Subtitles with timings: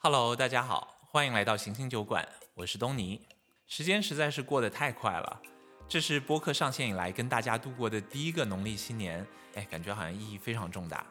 [0.00, 3.20] Hello，大家好，欢迎来到行星酒馆，我是东尼。
[3.66, 5.42] 时间实在是过得太快了，
[5.88, 9.26] 这是播客上线以来跟大家度过的第一个农历新年，
[9.56, 11.04] 哎，感觉好像意义非常重大。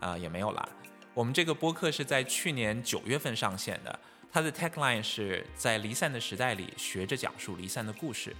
[0.00, 0.68] 啊，也没有啦，
[1.14, 3.96] 我们这个播客是在去年九月份上线的，
[4.32, 8.34] 它的 tagline 是在离散的时代里学着讲述离散的故事。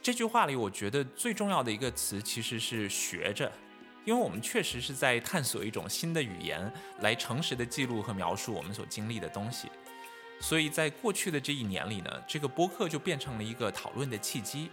[0.00, 3.50] 这句话里，我觉得最重要的一个词其实是学着。
[4.04, 6.70] 因为我们确实是在探索一种新的语言，
[7.00, 9.68] 来诚实的记录和描述我们所经历的东西，
[10.40, 14.70] 所以在过去的这一年里呢，这个播客就变成了一个讨论的契机。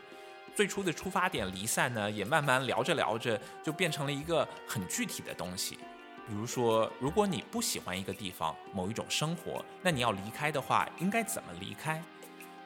[0.53, 5.79] 最初的出发点离散呢，也慢慢聊着聊着就变成了一个很具体的东西。
[6.27, 12.03] 比如说，如果你不喜欢一个地方、某一种生活，那你要离开的话，应该怎么离开？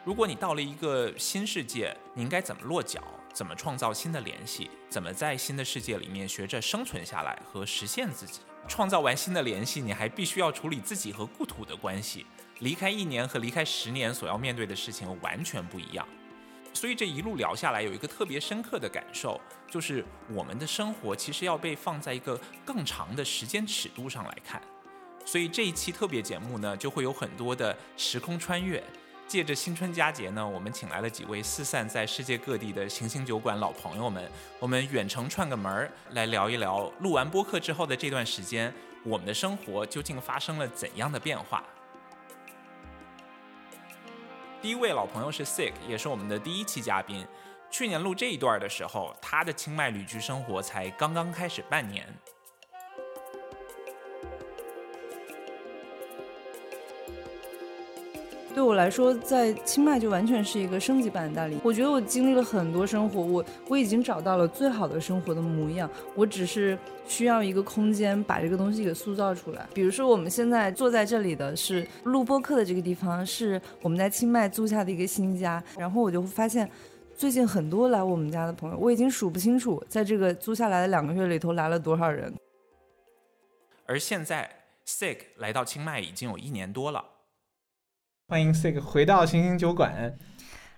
[0.03, 3.01] 如果你到了一个新世界，你应该怎么落脚？
[3.35, 4.71] 怎么创造新的联系？
[4.87, 8.39] 怎么在新的世界里面学着生存下来和实现自己？
[8.65, 12.25] 创造完新的联系，你还必须要处理自己和故土的关系。
[12.59, 16.07] 离开一年和离开十年所要面对的事情完全不一样。
[16.73, 24.61] 所以这一路聊下来，有一个特别深刻的感受，就是我们的生活其实要被放在一个更长的时间尺度上来看。
[25.25, 28.81] 所以这一期特别节目呢，就会有很多的时空穿越。
[29.27, 38.71] 借着新春佳节呢，我们请来了几位四散在世界各地的行星酒馆老朋友们，我们远程串个门儿来聊一聊录完播客之后的这段时间，
[39.03, 41.63] 我们的生活究竟发生了怎样的变化。
[44.61, 47.25] 第一位老朋友是 Sick，也是我们的第一期嘉宾。
[47.71, 52.07] 去年录这一段的时候，他的清迈旅居生活才刚刚开始半年。
[58.55, 61.57] 对我来说，在清迈就完全是一个升级版的大理。
[61.61, 65.89] 我觉得我经历了很多生活，我我已经找到了最好的生活的模样。
[66.15, 69.67] 我只是需要一个空间，把这个东西给塑造出来。
[69.73, 75.61] 比如说，我们现在坐在这里的是录播客的这个地方，是我们在清迈租下的一个新家。
[75.77, 76.71] 然后我就发现，
[77.13, 82.33] 最近很多来我们家的朋友，我已经数不清楚，在这个租下来的两个月里头来了多少人。
[83.85, 84.49] 而现在
[84.87, 87.03] ，Sick 来到清迈已经有一年多了。
[88.27, 90.17] 欢迎 Sig 回到星星酒馆。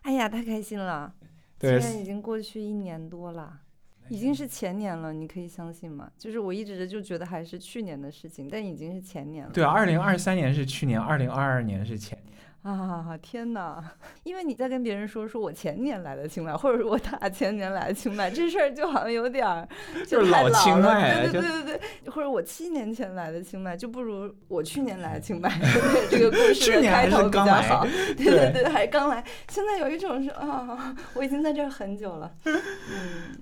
[0.01, 1.13] 哎呀，太开心了！
[1.57, 3.61] 对，现在已经过去一年多了，
[4.09, 6.11] 已经是前年了，你可以相信吗？
[6.17, 9.51] 就是我一直就觉得还是去年的事情，但已经是前年了。
[9.53, 12.37] 对啊，二零二三年是去年，二零二二年是前年。
[12.63, 13.81] 啊天哪！
[14.23, 19.65] 因为你在跟别人说说我前年来的清迈，或者说我大前年来的清迈，这事儿就好像有点儿
[20.05, 25.49] 就是老清迈，对对对对，或者我七年前来的清迈，就不如我去年来的清迈
[26.11, 27.85] 这个故事的开头比较好。
[28.17, 29.23] 对对对，还刚来。
[29.47, 32.29] 现在有一种是啊，我已经在这儿很久了。
[32.43, 32.59] 嗯，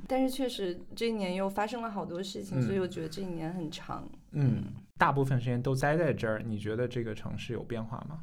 [0.07, 4.07] 但是确实这一年又发生了好多事情，所以我觉得这一年很长。
[4.33, 4.65] 嗯，
[4.99, 8.19] 大部分时间都待在这儿，你觉得这个城市有变化吗？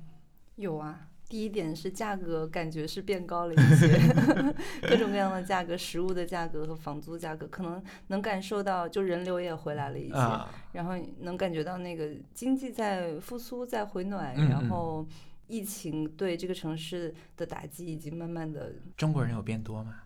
[0.57, 3.89] 有啊，第一点是价格感觉是变高了一些，
[4.87, 15.07] 各种各样的价格，食物的价格和房租价格，可能能感受到，就人流也回来了一些，然后能感觉到那个经济在复苏，在回暖，然后
[15.47, 18.75] 疫情对这个城市的打击已经慢慢的。
[18.97, 20.03] 中国人有变多吗？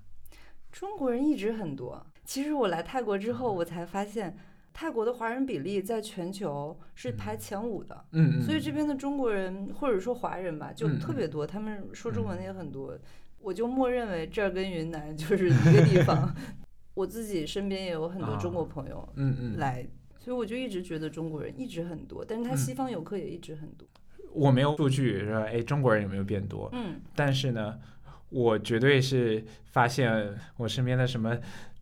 [0.70, 4.36] 中国人一直很多，其实我来泰国之后，我才发现。
[4.78, 12.94] 泰国的华人比例在全球是排前五的，嗯所以这边的中国人或者说华人吧，就特别多，他们说中文的也很多，
[13.40, 16.30] 我就默认为这儿跟云南就是一个地方。
[16.92, 19.82] 我自己身边也有很多中国朋友，嗯嗯，来，
[20.18, 23.88] 所以我就一直觉得中国人一直很多，但是他西方游客也一直很多。
[24.30, 26.68] 我没有数据说，哎，中国人有没有变多？
[26.74, 27.78] 嗯，但是呢，
[28.28, 31.34] 我绝对是发现我身边的什么。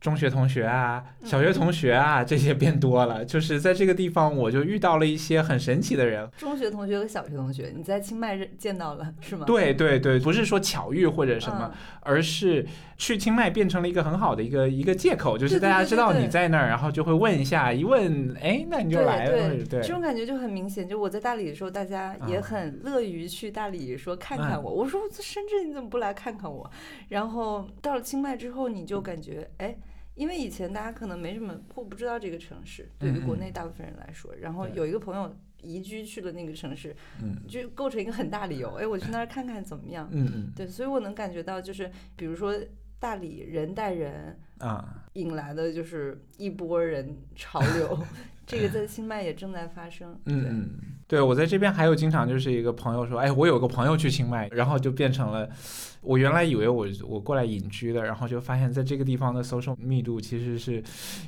[0.05, 3.25] 中学同学啊，小学同学啊， 这些变多了。
[3.25, 6.29] 就是在这个地方，我就遇到了一些很神奇的人。
[6.37, 9.47] 中学同学和小学同学，你在清迈见到了 是吗？
[9.47, 12.67] 对对对，不是说巧遇或者什么，而是
[12.99, 19.55] 去清迈变成了一个很好的一个一个借口，就是大家知道你在那儿，然后就会问一下，一问，哎，那你就来了。
[19.65, 20.87] 对，这种感觉就很明显。
[20.87, 24.71] 就我在大理的时候，大家也很乐于去大理说看看我。
[24.71, 26.71] 我说在深圳你怎么不来看看我？
[27.09, 29.75] 然后到了清迈之后，你就感觉哎。
[30.15, 40.09] 因为以前大家可能没什么或不知道这个城市，对于国内大部分人来说，然后有一个朋友移居去了那个城市，嗯，就构成一个很大理由，哎，我去那儿看看怎么样？
[40.13, 42.55] 嗯嗯，对，所以我能感觉到，就是比如说
[42.99, 47.99] 大理人带人啊，引来的就是一波人潮流，
[48.47, 50.19] 这个在清迈也正在发生。
[50.27, 50.71] 嗯嗯，
[51.07, 55.49] 对我在这边还有经常就是一个朋友说，哎，我有个朋友去清迈，然后就变成了，
[56.01, 60.83] 我原来以为我我过来隐居的，然后就发现在这个地方的 social 密度其实是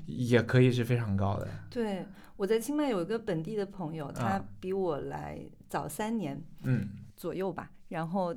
[0.07, 1.49] 也可以是非常高的。
[1.71, 2.07] 对，
[2.37, 5.39] 我在清迈有一个本地的朋友，他啊比我来
[5.69, 8.35] 早三年嗯左右吧，然后。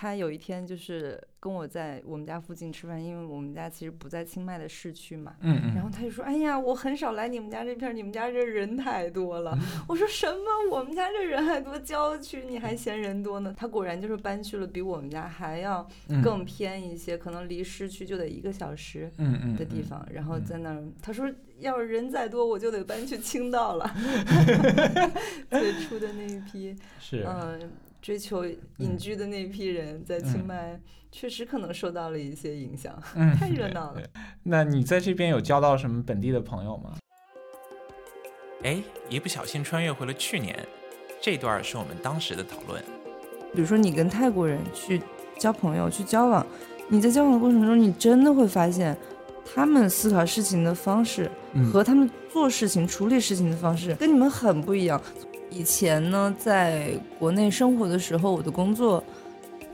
[0.00, 5.34] 他有一天就是跟我在我们家附近吃饭，因为我们家其实不在清迈的市区嘛。
[5.42, 9.54] 嗯嗯，然后他就说：“哎呀，我很少来你们家这片儿，你们家这人太多了。”
[9.86, 10.74] 我说：“什么？
[10.74, 19.12] 我们家这人还多，郊区你还嫌人多呢？”他果然就是搬去了比我们家还要嗯更偏一些，可能离市区就得一个小时
[19.58, 20.02] 的地方。
[20.10, 21.30] 然后嗯在那儿，他说
[21.60, 23.84] ：“要是人再多，我就得搬去青岛了。
[25.52, 27.70] ”最初的那一批，是嗯。
[28.00, 28.44] 追求
[28.78, 30.80] 隐居的那批人，在清嗯迈
[31.12, 34.02] 确实可能受到了一些影响，嗯太热闹了。
[34.42, 36.96] 那你在这边有交到什么本地的朋友吗？
[38.62, 40.66] 哎，一不小心穿越回了去年，
[41.20, 42.82] 这段是我们当时的讨论。
[43.54, 45.00] 比如说你跟泰国人去
[45.38, 46.46] 交朋友、去交往，
[46.88, 48.96] 你在交往的过程中，你真的会发现，
[49.44, 55.00] 他们思考事情的方式嗯和他们做事情、处理事情的方式跟你们很不一样。
[55.50, 59.02] 以前呢，在国内生活的时候，我的工作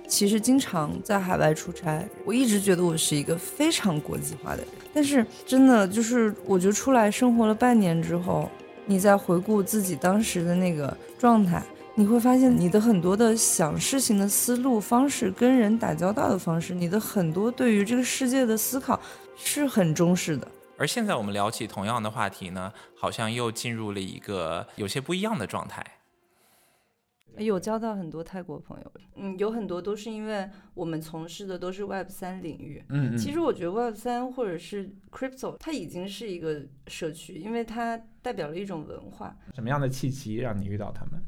[0.08, 2.02] 其实经常在海外出差。
[2.24, 8.48] 我一直觉得我是一个非常国际化的人，但是真的就是，我觉得出来生活了半年之后，
[8.86, 11.62] 你再回顾自己当时的那个状态，
[11.94, 18.98] 你会发现你的很多的想事情的思路方式、跟人打交道的方式，你的很多对于这个世界的思考
[19.36, 20.48] 是很中式的。
[20.78, 25.84] 而现在我们聊起同样的话题呢，好像又进入了一个有些不一样的状态。
[27.38, 32.82] 有交到很多泰国朋友，嗯，有很多都是因为我们从事的都是 Web 三领域。
[32.88, 39.36] 嗯嗯，其实我觉得 Web 三或者是 Crypto，它已经是一个社区，因为它代表了一种文化。
[39.54, 41.22] 什么样的契机让你遇到他们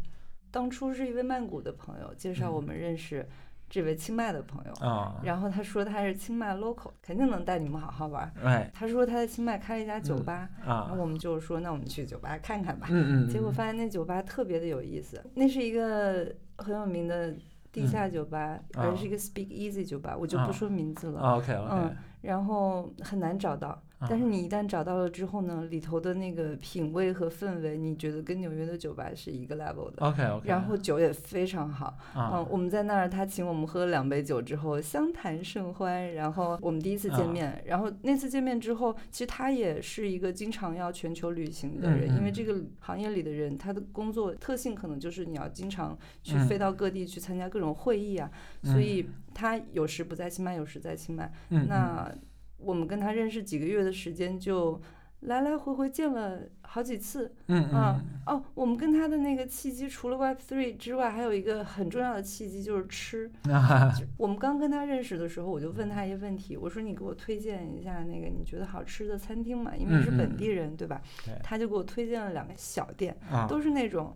[0.50, 3.28] 当初是一位曼谷的朋友介绍嗯我们认识
[3.70, 5.20] 这位清迈的朋友，啊？
[5.22, 8.32] 然后他说他是清迈 local，肯定能带你们好好玩。
[8.42, 12.86] 哎他说他在清迈开了一家酒吧，然啊后，我们就说那我们去酒吧看看吧。
[12.90, 17.34] 嗯嗯，结果嗯发现那酒吧特别的有意思，那是一个很有名的
[17.70, 21.20] 地下酒吧，而是一个 Speak Easy 酒吧，我就不说名字了。
[21.20, 30.06] OK OK，嗯，然后很难找到，但是啊你一旦找到了之后呢，里头的那个品味和氛围，你觉得跟纽约的酒吧是一个 level 的。
[30.06, 32.32] OK OK，然后酒也非常好，啊。
[32.34, 36.14] 嗯，我们在那儿，他请我们喝了两杯酒之后，相谈甚欢。
[36.14, 37.32] 然后我们第一次见啊。
[37.32, 46.48] 面，然后那次见面之后，其实他也是一个经常要全球旅行的人，因为这个行业里的人，他的工作特性可能就是你要经常去嗯。
[46.48, 48.30] 飞到各地去参加各种会议啊，
[48.62, 51.30] 所以他有时不在清迈，有时在清迈。
[51.48, 52.10] 那
[52.58, 54.80] 我们跟他认识几个月的时间，就
[55.20, 57.34] 来来回回见了好几次。
[57.46, 63.30] 嗯啊嗯哦，我们跟他的那个契机，除了 Web Three 之外，还有一个很重要的契机就是吃。
[64.18, 69.74] 我们刚跟他认识的时候，我就问他一个问题，我说你给我推荐一下那个你觉得好吃的餐厅嘛？
[69.74, 71.00] 因为是本地人，对吧？
[71.24, 74.14] 对他就给我推荐了两个小店，啊都是那种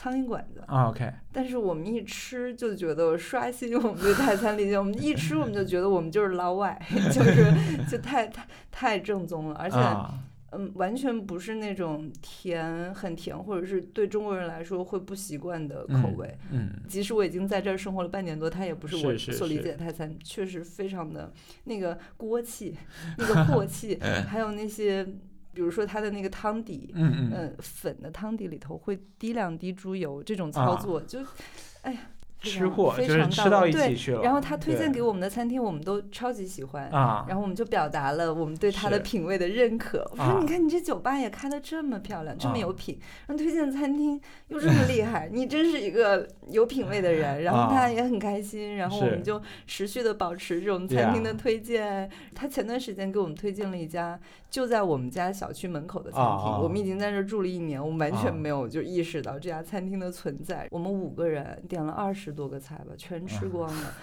[0.00, 0.62] 苍蝇馆子。
[0.66, 6.80] 啊 OK 但是我们一吃就觉得刷新我们对泰餐理解，我们一吃我们就觉得我们就是老外，
[7.12, 7.52] 就是
[7.90, 9.76] 就太太太正宗了，而且。
[9.76, 10.14] 啊
[10.52, 16.36] 嗯，完全不是那种甜很甜，或者是对中国人来说会不习惯的口味。
[16.50, 21.32] 嗯即使我已经在这儿生活了半年多，它也不是我所理解的泰餐，确实非常的
[21.66, 22.76] 那个锅气、
[23.16, 25.06] 那个镬气， 还有那些，
[25.60, 27.30] 比如说它的那个汤底，嗯嗯。
[27.34, 30.80] 嗯，粉的汤底里头会滴两滴猪油，这种操啊。
[30.80, 31.18] 作、就，
[31.82, 36.88] 哎呀，非吃货就是常到位吃到一起对去了然后他推荐给我们的餐厅，我们都超级喜欢。
[36.90, 40.06] 啊然后我们就表达了我们对他的品味的认可。
[40.12, 52.10] 我说：“啊你看，你这酒吧也开的这么漂亮，这么啊有品，然后推荐的餐厅又这么厉害， 你真是一个有品位的人。”然后啊他也很开心，然后我们就持续的保持这种餐厅的推荐。
[52.34, 54.18] 他前段时间给我们推荐了一家
[54.48, 60.66] 就在我们家小区门口的餐厅，我们已经在这儿住了一年，我们完全啊没有就意识到这家餐厅的存在。
[60.70, 63.94] 我们五个人点了二十多个菜吧，全吃啊光了。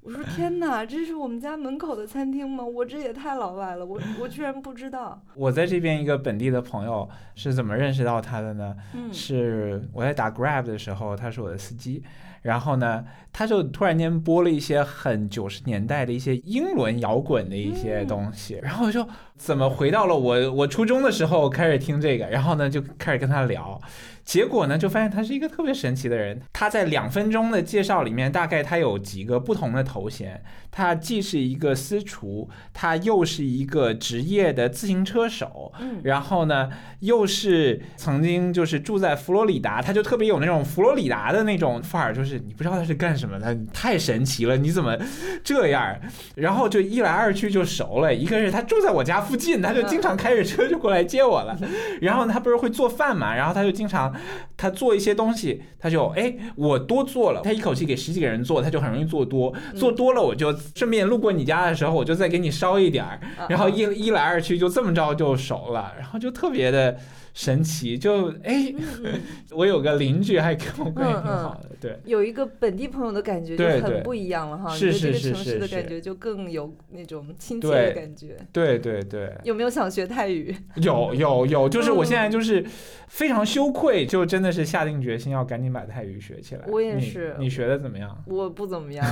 [0.00, 2.62] 我说天哪，这是我们家门口的餐厅吗？
[2.62, 5.18] 我这也太老外了，我我居然不知道。
[5.34, 8.76] 我在这边一个本地的朋友是怎么认识到他的呢？
[8.92, 12.02] 嗯，是我在打 Grab 的时候，他是我的司机，
[12.42, 13.02] 然后呢，
[13.32, 23.80] 他就突然间播了一些很九十年代的一些英伦摇滚的一些东西，然后我就怎么回到了我我初中的时候开始听这个，然后呢就开始跟他聊，
[24.24, 26.40] 结果呢，就发现他是一个特别神奇的人。
[26.52, 30.42] 他在两分钟的介绍里面，大概他有几个不同的头衔。
[30.76, 44.98] 他既是一个私厨，他又是一个职业的自行车手，嗯然后呢，又是曾经就是住在佛罗里达，他就特别有那种佛罗里达的那种范儿，就是你不知道他是干什么的，太神奇了，你怎么
[45.44, 45.96] 这样？
[46.34, 48.12] 然后就一来二去就熟了。
[48.12, 51.56] 一个是他住在我家附近，他就经常开着车就过来接我了。
[52.00, 54.12] 然后他不是会做饭嘛，然后他就经常
[54.56, 66.96] 他做一些东西，他就哎我多做了，他一口气给十几个人做，他就很容易做多，做多了我就顺便路过你家的时候，我就再给你烧一点儿，然后一一来二去就这么着就熟了，然后就特别的
[67.32, 69.20] 神奇，就哎，嗯
[69.52, 71.98] 我有个邻居还跟我关系挺好的，对。
[72.04, 78.36] 有一个本地朋友的感觉就很不一样了哈，是是城市的是是感觉就更有那种亲切的感觉。
[78.52, 80.54] 对对对，有没有想学泰语？
[80.76, 82.64] 有有有，就是我现在嗯就是
[83.08, 86.62] 非常羞愧，就真的是下定决心要赶紧把泰语学起来。
[86.68, 88.16] 我也是你学的怎么样？
[88.26, 89.04] 我不怎么样，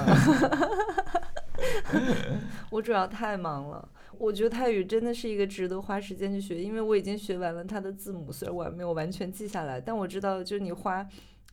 [2.71, 3.89] 我主要太忙了。
[4.19, 11.05] 我觉得泰语真的是一个值得花时间去学，因为我已经学完了它的字母，虽然我还没有完全记下来，但我知道，就是你花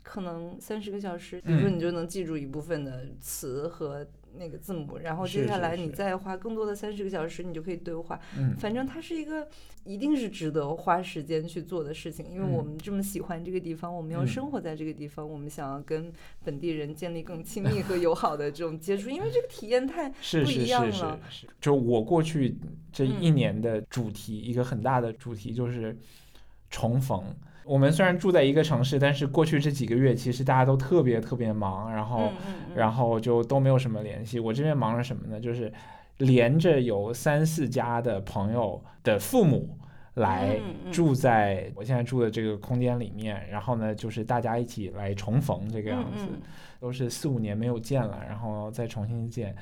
[0.04, 4.06] 可能三十个小时，比如说嗯你就能记住一部分的词和
[4.40, 8.20] 那个字母，然后接下来你再花更多的三十个小时，你就可以对话。
[8.38, 9.46] 嗯，反正它是一个
[9.84, 16.12] 一定是值得花时间去做的事情，因为我嗯们这么喜欢这个地方，我们要嗯生活在这个地方，我们想要跟
[16.44, 22.56] 本地人建立更亲密和友好的这种接触，因为这个体验太不是是是是一样了是，就我过去
[22.92, 25.98] 这一嗯年的主题，一个很大的主题就是
[26.70, 27.24] 重逢。
[27.70, 34.40] 我们虽然住在一个城市，但是过去这几个月，其实大家都特别特别忙，然后嗯嗯嗯然后就都没有什么联系。
[34.40, 35.40] 我这边忙着什么呢？
[35.40, 35.72] 就是
[36.18, 39.78] 连着有三四家的朋友的父母
[40.16, 40.60] 来
[40.92, 46.26] 住在我现在住的这个空间里面，然后呢，就是大家一起来重逢这个样子，
[46.80, 49.56] 都是四五年没有见了，然后再重新见。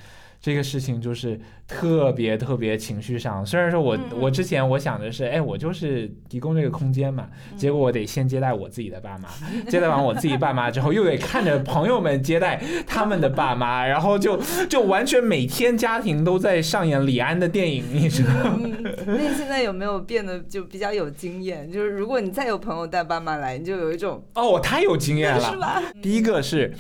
[0.47, 1.37] 这个事情就是
[1.67, 9.27] 特别特别情绪上，虽然说我、我之前我想的是，哎，我就是提供这个空间嘛，嗯结果我得先接待我自己的爸妈，
[9.69, 14.39] 接待完我自己爸妈之后，又得看着朋友们接待他们的爸妈，然后就
[14.69, 18.57] 就完全每天家庭都在上演李安的电影，你知道吗？
[18.57, 21.69] 嗯，那你现在有没有变得就比较有经验？
[21.69, 25.83] 就是如果你再有朋友带爸妈来，你就有一种哦，我太有经验了， 是吧？
[26.01, 26.73] 第一个是，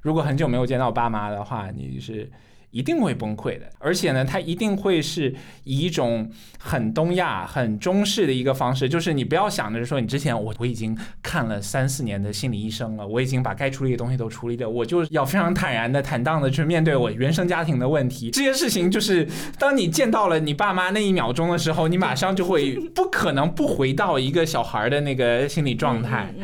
[0.00, 2.30] 如果很久没有见到爸妈的话，你是
[2.72, 3.70] 一定会崩溃的。
[3.78, 18.30] 而且呢，他一定会是以一种很东亚、很中式的一个方式，就是你不要想着说你之前我我已经看了三四年的心理医生了，我已经把该处理的东西都处理了，我就要非常坦然的、坦荡的去面对我原生家庭的问题。
[18.30, 26.34] 这些事情就是，当你见到了你爸妈那一秒钟的时候，你马上就会不可能不回到一个小孩的那个心理状态。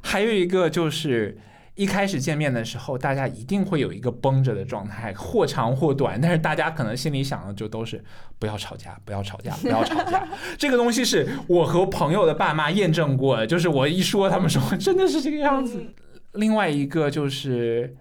[0.00, 1.38] 还有一个就是。
[1.74, 8.02] 一开始见面的时候，大家一定会有一个绷着的状态，或长或短，但是大家可能心里想的就都是
[8.38, 10.28] 不要吵架，不要吵架，不要吵架。
[10.56, 15.84] 这个东西是我和朋友的爸妈验证过的，就是我一说，他们说真的是这个样子。
[16.34, 17.96] 另外一个就是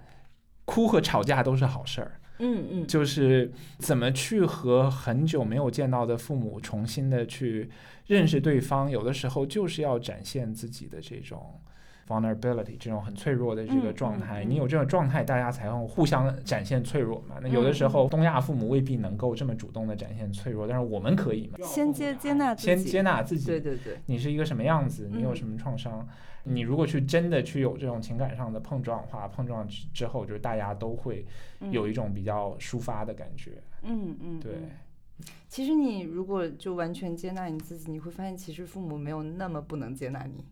[0.65, 7.69] 哭和吵架都是好事儿，嗯嗯，就是怎么去和很久没有见到的父母重新的去
[8.05, 11.59] 认识对方，有的时候就是要展现自己的这种
[12.07, 14.43] vulnerability，这种很脆弱的这个嗯状态。
[14.43, 17.36] 你有这种状态，大家才会互相展现脆弱嘛。
[17.41, 21.57] 那有的时嗯候东亚父母未必能够这么主动的展现脆弱，但是我们可以嘛。
[21.63, 26.07] 先接接纳自先己，接纳自己，对对对，你是一个什么样子，你有嗯什么创伤。
[26.45, 31.25] 你如果去真的去有这种情感上的碰撞的话，碰撞之之后，就是大家都会
[31.72, 33.63] 有一种比较抒发的感觉。
[33.83, 40.43] 嗯嗯，对，嗯其实你如果就完全接纳你自己，你会发现其实父母没有那么不能接纳你。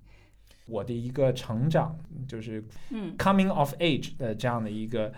[0.66, 5.12] 我的一个成长，就是嗯 coming of age 的这样的一个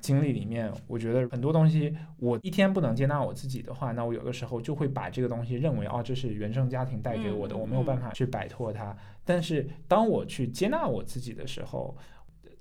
[0.00, 8.96] 经历里面，我觉得很多东西，我一天不能接纳我自己的话，那我有的时候就会把这个东西认为哦，这是原生家庭带给我的，我没有办法去摆脱它。
[9.24, 11.96] 但是当我去接纳我自己的时候，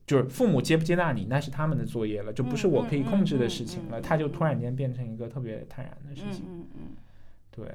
[0.05, 6.45] 就是父母接不接纳你，那是他们的作业了，就不是我可以控制的事情了，嗯嗯嗯嗯它就突然间变成一个特别坦然的事嗯情。
[6.47, 6.81] 嗯嗯，
[7.51, 7.69] 对，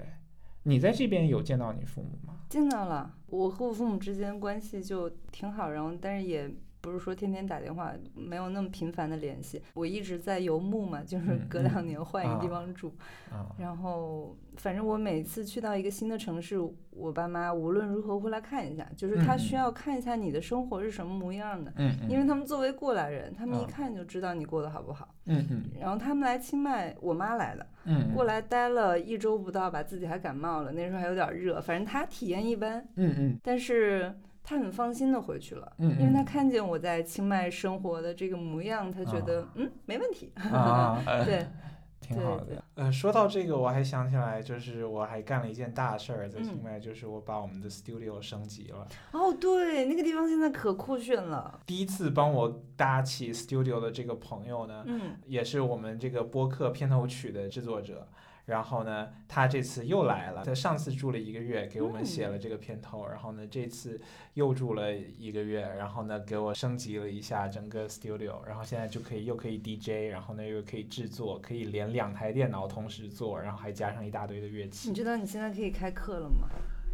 [0.64, 2.40] 你在这边有见到你父母吗？
[2.48, 3.14] 见到了。
[3.32, 6.50] 我和我父母之间关系就挺好，然后但是也
[6.82, 9.62] 不是说天天打电话，没有那么频繁的联系。
[9.72, 12.92] 我一直在游牧嘛，就是隔两年换一个地啊方住。
[13.30, 16.58] 啊，然后，反正我每次去到一个新的城市，
[16.90, 23.68] 我爸妈无论如何会来看一下，就是他需要看一下你的生活是什么模样的，嗯嗯，因为他们作为过来人，他们一啊。
[23.70, 25.08] 看就知道你过得好不好。
[25.26, 25.62] 嗯嗯。
[25.80, 33.38] 然后他们来清迈，我妈来了，嗯过来待了一周不到吧，自己还感冒了，那时候还有点热，反正他体验一般，嗯嗯。
[33.42, 34.12] 但是
[34.42, 40.32] 他很放心的回去了，嗯因为他嗯看见我在清迈生活的这个模样，他觉得、嗯没问题。
[40.36, 41.46] 啊， 对，
[42.00, 42.62] 挺好的。
[42.74, 48.86] 呃，说到这个，我还想起来，就是我还干了一件大事儿，在嗯清迈，就是我把我们的 studio 升级了。
[49.12, 51.60] 哦对，那个地方现在可酷炫了。
[51.66, 58.08] 第一次帮我搭起 studio 的这个朋友呢，嗯也是我们这个播客片头曲的制作者。
[58.52, 60.44] 然后呢，他这次又来了。
[60.44, 63.08] 他上次住了一个月，给我们写了这个片头。
[63.08, 63.98] 然后呢，这次
[64.34, 68.44] 又住了一个月，然后呢，给我升级了一下整个 studio。
[68.46, 74.94] 然后现在就可以又可以 DJ，然后呢又可以制作，可以连两台电脑同时做，然后还加上一大堆的乐器你。
[74.94, 76.46] 知道你现在可以开课了吗？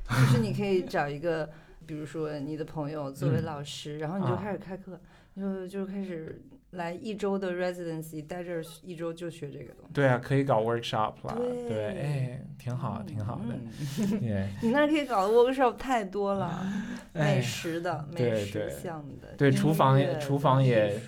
[0.09, 1.51] 就是你可以找一个，
[1.85, 4.99] 比如说你的朋友作为嗯老师，然后你就啊开始开课，
[5.37, 6.41] 就就开始
[6.73, 9.93] 来一周的 residency，待这儿一周就学这个东西。
[9.95, 11.35] 对啊，可以搞 workshop 啦。
[11.37, 13.55] 对对，哎，挺好，挺好的。
[14.21, 16.63] 嗯 你那儿可以搞的 workshop 太多了，
[17.15, 21.01] 美哎，食的、对美食对项的，对音厨房也厨房也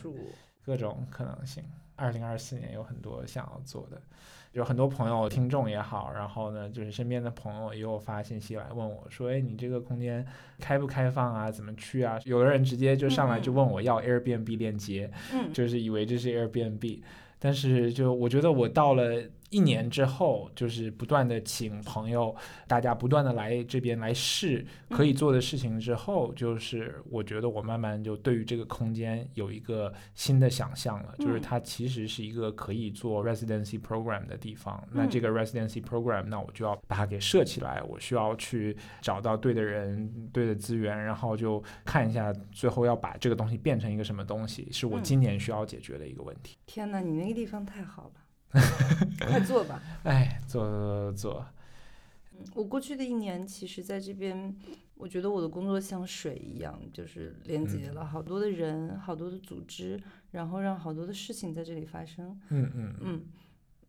[0.65, 1.63] 各种可能性。
[1.97, 4.01] 二零二四年有很多想要做的，
[4.53, 10.27] 有很多朋友、听众也好，然后呢，就是身边的朋友也有发信息来问我说：“哎，你这个空间
[10.59, 11.51] 开不开放啊？
[11.51, 17.01] 怎么去啊？”有的人直接就上来就问我要 Airbnb 链接，嗯，就是以为这是 Airbnb，
[17.39, 22.35] 但是就我觉得我到了一年之后，就是不断的请朋友，
[22.67, 31.43] 大家不断的来这边来试可以做的事情之后，就是我觉得我慢慢就对于这个空间有一个新的想象了，就是嗯。
[31.43, 34.81] 它其实是一个可以做 residency program 的地方。
[34.93, 45.03] 那这个 residency program，那我就要把它给设起来，我需要去找到对的人、对的资源，然后就看一下最后要把这个东西变成一个什么东西，是我嗯。
[45.03, 46.57] 今年需要解决的一个问题。
[46.67, 48.20] 天哪，你那个地方太好了，
[49.27, 49.83] 快做吧。
[50.05, 51.47] 哎，做做做，
[52.55, 54.55] 我过去的一年，其实在这边，
[54.95, 62.39] 我觉得我的工作像水一样，就是连接了好多的人、好多的组织，然后让好多的事情在这里发生。
[62.49, 63.23] 嗯嗯嗯，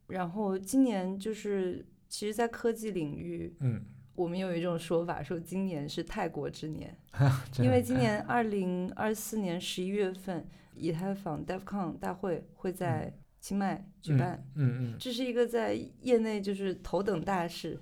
[0.08, 3.82] 然后今年就是，其实，在科技领域，嗯，
[4.16, 6.96] 我们有一种说法，说今年是泰国之年，
[7.60, 14.42] 因为今年二零二四年十一月份，以太坊 DevCon 大会会在清迈举办。
[14.56, 17.78] 嗯嗯这是一个在业内就是头等大事，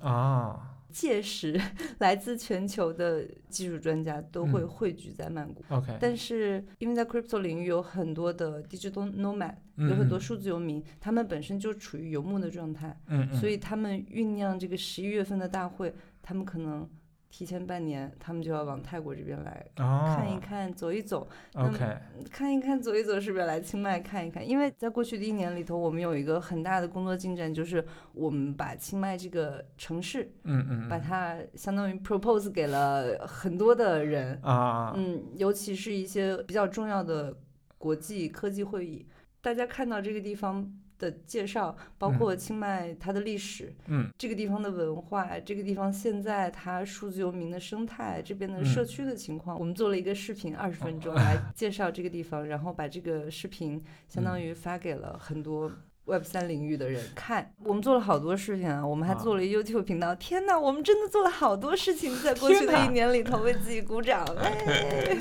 [0.91, 1.61] 届时
[1.99, 5.63] 来自全球的技术专家都会嗯汇聚在曼谷。
[5.69, 12.99] ，OK，但是因为在 crypto 领域有很多的 digital nomad，嗯有很多嗯数字游民，他们本身就处于游牧的状态，
[13.39, 16.89] 所以他们酝酿这个十一月份的大会，他们可能
[17.29, 21.27] 提前半年，他们就要往泰国这边来哦看一看、走一走。
[21.53, 21.77] ，OK，
[22.31, 24.47] 看一看，走一走，是不是来清迈看一看？
[24.47, 37.37] 因为在过去的一年里头，我们有一个很大的工作进展，就是我们把清迈这个城市，嗯嗯，把它相当于 propose 给了很多的人，啊，嗯，尤其是一些比较重要的
[37.77, 39.05] 国际科技会议，
[39.41, 44.09] 大家看到这个地方的介绍，包括清迈它的历史，嗯。
[44.17, 48.65] 这个地方的文化，这个地方现在它数字游民的生态，这边的嗯。
[48.65, 55.71] 社区的情况，我们做了一个视频，二十分钟来 介绍这个地方，然后把这个视频相当于发给了很多。
[56.05, 59.17] Web 三领域的人看，我们做了好多事情啊，我们还啊。
[59.21, 60.15] 做了 YouTube 频道。
[60.15, 65.15] 天哪，我们真的做了好多事情，在过去的一年里头为自己鼓掌，哎，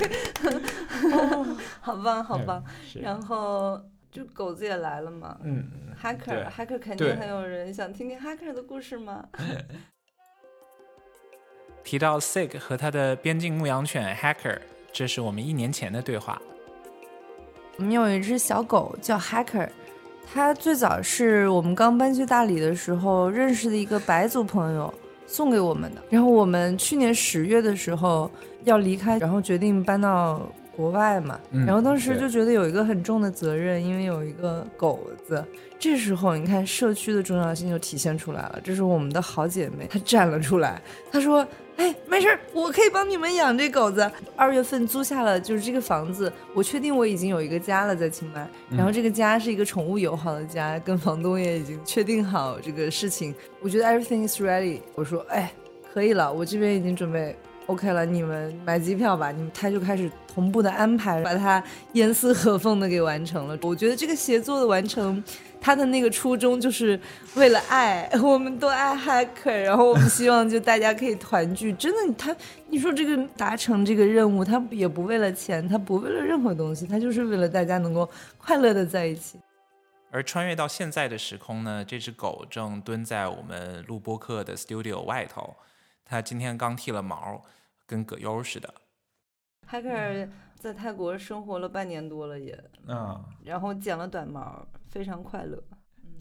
[1.79, 2.63] 好棒，好棒。
[2.83, 3.79] 是，然后
[4.11, 5.93] 就狗子也来了嘛嗯嗯
[6.25, 9.25] 对，Hacker，Hacker 肯定很有人想听听 Hacker 的故事吗？
[11.83, 14.59] 提到 Sig 和他的边境牧羊犬 Hacker，
[14.91, 16.41] 这是我们一年前的对话。
[17.77, 19.69] 我们有一只小狗叫 Hacker，
[20.31, 24.93] 它最早是我们刚搬去大理的时候认识的一个白族朋友
[25.25, 26.01] 送给我们的。
[26.09, 28.29] 然后我们去年十月的时候
[28.65, 30.47] 要离开，然后决定搬到
[30.79, 31.37] 国外嘛。
[31.51, 35.43] 嗯然后当时就觉得有一个很重的责任，因为有一个狗子。
[35.77, 38.59] 这时候你看社区的重要性就体现出来了。
[38.63, 41.45] 这是我们的好姐妹，她站了出来，她说。
[41.79, 44.11] 哎，没事儿，我可以帮你们养这狗子。
[44.35, 53.33] 二月份租下了就是这个房子，我确定我已经有一个家了在清迈，然后这个家是一个宠物友好的家，跟房东也已经确定好这个事情。
[53.61, 54.81] 我觉得 everything is ready。
[54.93, 55.53] 我说，哎，
[55.93, 57.33] 可以了，我这边已经准备
[57.69, 59.31] OK 了，你们买机票吧。
[59.31, 63.57] 你们他就开始同步的安排，把它严丝合缝的给完成了。
[63.61, 65.23] 我觉得这个协作的完成。
[65.61, 66.97] 他的那个初衷就是
[67.35, 71.73] 为了爱， 我们都爱 hacker，然后我们希望就大家可以团聚。
[71.73, 72.33] 真的，他
[72.69, 79.37] 你说这个达成这个任务，他也不为了钱，他不为了任何东西，他就是为了大家能够快乐的在一起。
[80.11, 85.53] 而穿越到现在的时空呢，这只狗正蹲在我们录播课的 studio 外头，
[86.05, 87.41] 它今天刚剃了毛，
[87.89, 88.71] 跟葛优似的。
[89.67, 95.61] 海克尔在泰国生活了半年多了也，嗯，然后剪了短毛，非常快乐。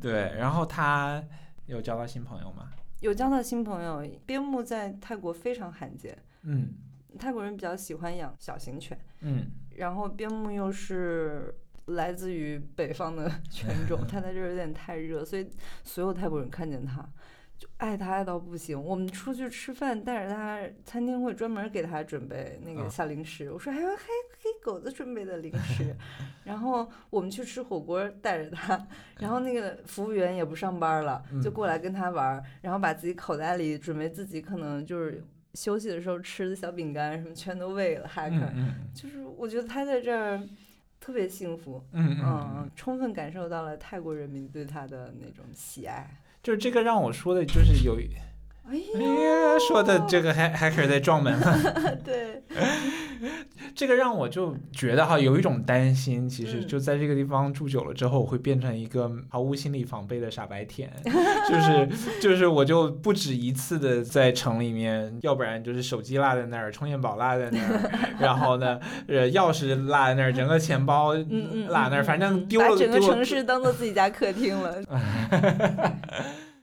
[0.00, 1.22] 对，然后他
[1.66, 2.70] 有交到新朋友吗？
[3.00, 6.16] 有交到新朋友，边牧在泰国非常罕见。
[6.42, 6.72] 嗯
[7.18, 11.54] 泰国人比较喜欢养小型犬，嗯然后边牧又是
[11.86, 15.48] 来自于北方的 犬种，它在这儿有点太热，所以
[15.84, 17.06] 所有泰国人看见它
[17.58, 18.80] 就爱他爱到不行。
[18.80, 23.50] 我们出去吃饭，带着他，餐厅会专门给他准备那个嗯小零食。
[23.50, 24.04] 我说还有还
[24.38, 25.94] 给狗子准备的零食。
[26.44, 28.86] 然后我们去吃火锅，带着他，
[29.18, 35.22] 然后那个服务员也不上班了，就嗯过来跟他玩儿，然后把自己口袋里准备自己可能就是。
[35.54, 40.40] 休息的时候吃的小饼干什么全都喂了哈克，嗯嗯就是我觉得他在这儿
[41.00, 46.06] 特别幸福，嗯嗯，，充分感受到了泰国人民对他的那种喜爱。
[46.42, 47.98] 就是这个让我说的，就是有，
[48.70, 51.96] 哎哎呀，说的这个还还可是在撞门了。
[52.04, 52.42] 对，
[53.74, 60.90] 这个让我就觉得哈，有一种担心，其实嗯就在这个地方住久了之后，我会变成一个毫无心理防备的傻白甜，
[61.48, 61.88] 就是
[62.20, 71.24] 就是我就不止一次的在城里面，要不然就是手机落在那儿，充电宝落在那儿，然后呢，呃，钥匙落在那儿，整个钱包落
[71.70, 74.82] 那儿，嗯反正嗯丢了丢了把整个城市当做自己家客厅了。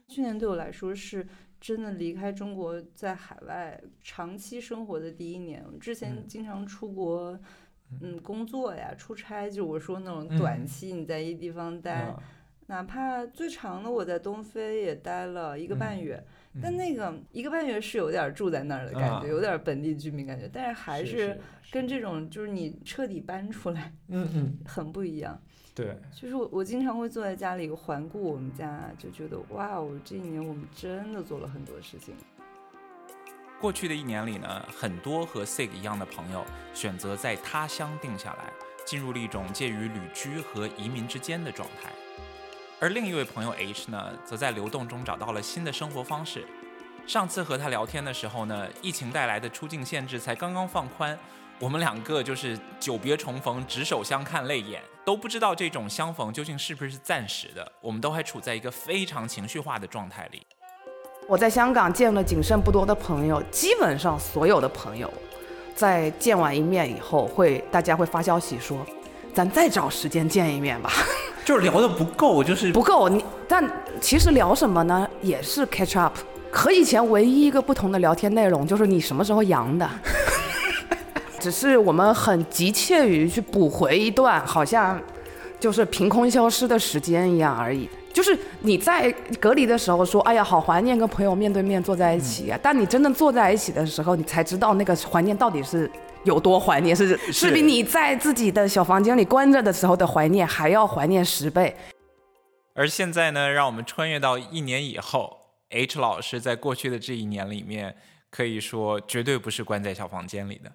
[0.07, 1.25] 去年对我来说是
[1.65, 5.65] 真的离开中国，在海外长期生活的第一年。
[5.73, 6.27] 我之前嗯。
[6.27, 7.39] 经常出国，
[8.01, 10.37] 嗯，工作呀、出差，就我说那种嗯。
[10.37, 12.23] 短期你在一地方待，嗯。
[12.67, 16.23] 哪怕最长的我在东非也待了一个半嗯月，
[16.53, 19.27] 嗯但那个一个半月是有点住在那儿的感觉，啊。
[19.27, 21.41] 有点本地居民感觉，但是还是是。
[21.71, 25.41] 跟这种就是你彻底搬出来嗯嗯，很不一样。
[25.75, 32.15] 对，就是我我经常会坐在家里环顾我们家，就觉得哇哦，这一年我们真的做了很多事情。
[33.59, 38.53] 过去的一年里呢，很多和 Sig 一样的朋友选择在他乡定下来，
[38.85, 41.91] 进入了一种介于旅居和移民之间的状态。
[42.79, 46.45] 而另一位朋友 H 呢，则在流动中找到了新的生活方式。
[47.05, 51.17] 上次和他聊天的时候呢，疫情带来的出境限制才刚刚放宽，
[51.59, 57.71] 我们两个就是久别重逢，执手相看泪眼，都不知道这种相逢究竟是不是暂时的。
[57.79, 60.41] 我们都还处在一个非常情绪化的状态里。
[61.27, 65.11] 我在香港见了仅剩不多的朋友，基本上所有的朋友，
[65.75, 68.85] 在见完一面以后，会大家会发消息说，
[69.33, 70.91] 咱再找时间见一面吧。
[71.45, 73.63] 就是聊的不够，就是不够，你但
[74.01, 75.07] 其实聊什么呢？
[75.21, 76.17] 也是 catch up。
[76.51, 79.87] 和以前唯一一个不同的聊天内容就是你什么时候阳的，
[81.45, 84.99] 只是我们很急切于去补回一段好像
[85.59, 87.87] 就是凭空消失的时间一样而已。
[88.11, 92.59] 就是你在隔离的时候说，哎呀，好怀念跟朋友面对面坐在一起啊！
[92.63, 95.87] 但你真的坐在一起的时候，你才知道那个怀念到底是
[96.23, 101.75] 有多怀念，是是比你在自己的小房间里关着的时候的怀念还要怀念十倍。
[102.73, 105.37] 而现在呢，让我们穿越到一年以后
[105.69, 107.95] ，H 老师在过去的这一年里面，
[108.31, 110.71] 可以说绝对不是关在小房间里的。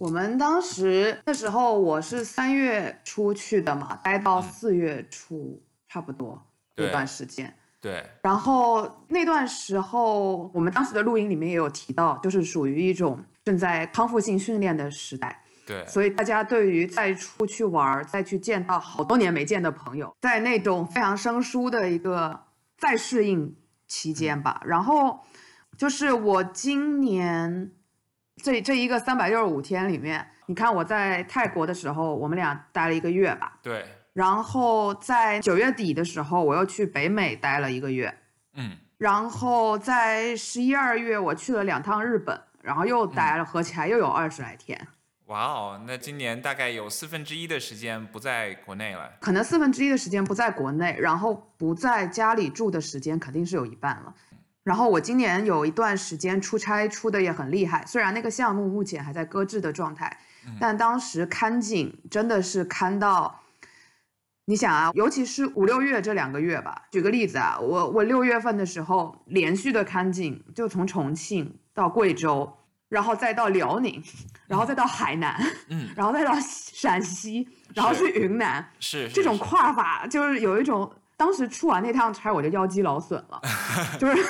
[0.00, 6.42] 我们当时那时候我是三月初去的嘛，待到四月初差不多
[6.74, 7.54] 对那段时间。
[7.82, 22.40] 对，然后那段时候，我们当时的录音里面也有提到，就是属于一种正在康复性训练的时代，对，所以大家对于再出去玩儿、再去见到好多年没见的朋友，在那种非常生疏的一个
[22.78, 23.54] 再适应
[23.86, 24.62] 期间吧。
[24.64, 25.20] 然后
[25.76, 27.70] 就是我今年
[28.42, 33.58] 这这一个三百六十五天里面，你看我在泰国的时候，我们俩待了一个月吧。
[33.62, 38.12] 对，然后在九月底的时候，我又去北美待了一个月。
[38.54, 44.88] 嗯，然后在十一二月，我去了两趟日本，然后又待了，合起来又有二十来天，
[45.26, 49.08] 哇哦，那今年大概有四分之一的时间不在国内了。
[49.20, 54.12] 可能四分之一的时间不在国内，然后不在家里住的时间肯定是有一半了。
[54.62, 60.18] 然后我今年有一段时间出差出的也很厉害，虽然那个项目目前还在搁置的状态，
[60.60, 63.40] 但当时看景真的是看到，
[64.44, 66.82] 你想啊，尤其是五六月这两个月吧。
[66.90, 74.02] 举个例子啊，我我六月份的时候连续的看景，就从重庆到贵州，然后再到辽宁，
[74.46, 83.38] 然后再到海南，嗯，然后再到 陕西，然后是去云南，是是这种跨法就是有一种，当时出完那趟差我就腰肌劳损了，
[84.00, 84.24] 就是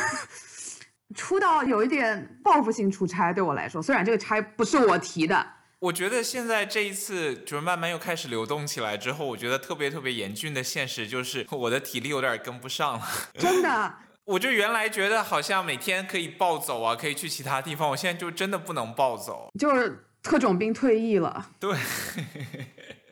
[1.15, 5.47] 出到有一点报复性出差，对我来说，虽然这个差不是我提的，
[5.79, 13.07] 我觉得现在这一次就是慢慢又开始流动起来之后，我觉得特别特别严峻的现实就是 我的体力有点跟不上了。
[13.35, 19.49] 真的，我就原来觉得好像每天可以暴走啊，可以去其他地方，我现在就真的不能暴走。
[19.57, 21.51] 就是特种兵退役了。
[21.61, 21.73] 对，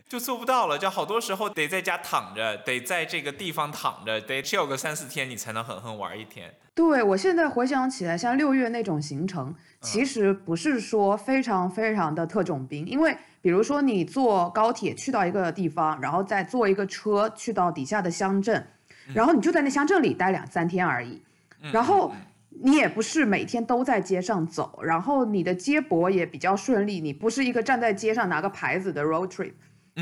[0.09, 6.55] 就做不到了，就好多时候得在家躺着，得在这个地方躺着，得 chill 个三四天，你才能狠狠玩一天。
[6.75, 18.67] 对我现在回想起来，像六月那种行程，其实不是说非常非常的特种兵，因为比如说你坐高铁去到一个地方，然后再坐一个车去到底下的乡镇，
[19.13, 21.23] 然后你就在那乡镇里待两三天而已，
[21.71, 22.13] 然后。
[22.61, 29.53] 你也不是每天都在街上走，然后你的接驳也比较顺利，你不是一个站在街上拿个牌子的 road trip，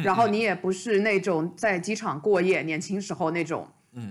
[0.04, 3.66] 然后你也不是那种在机场过夜，年轻时候那种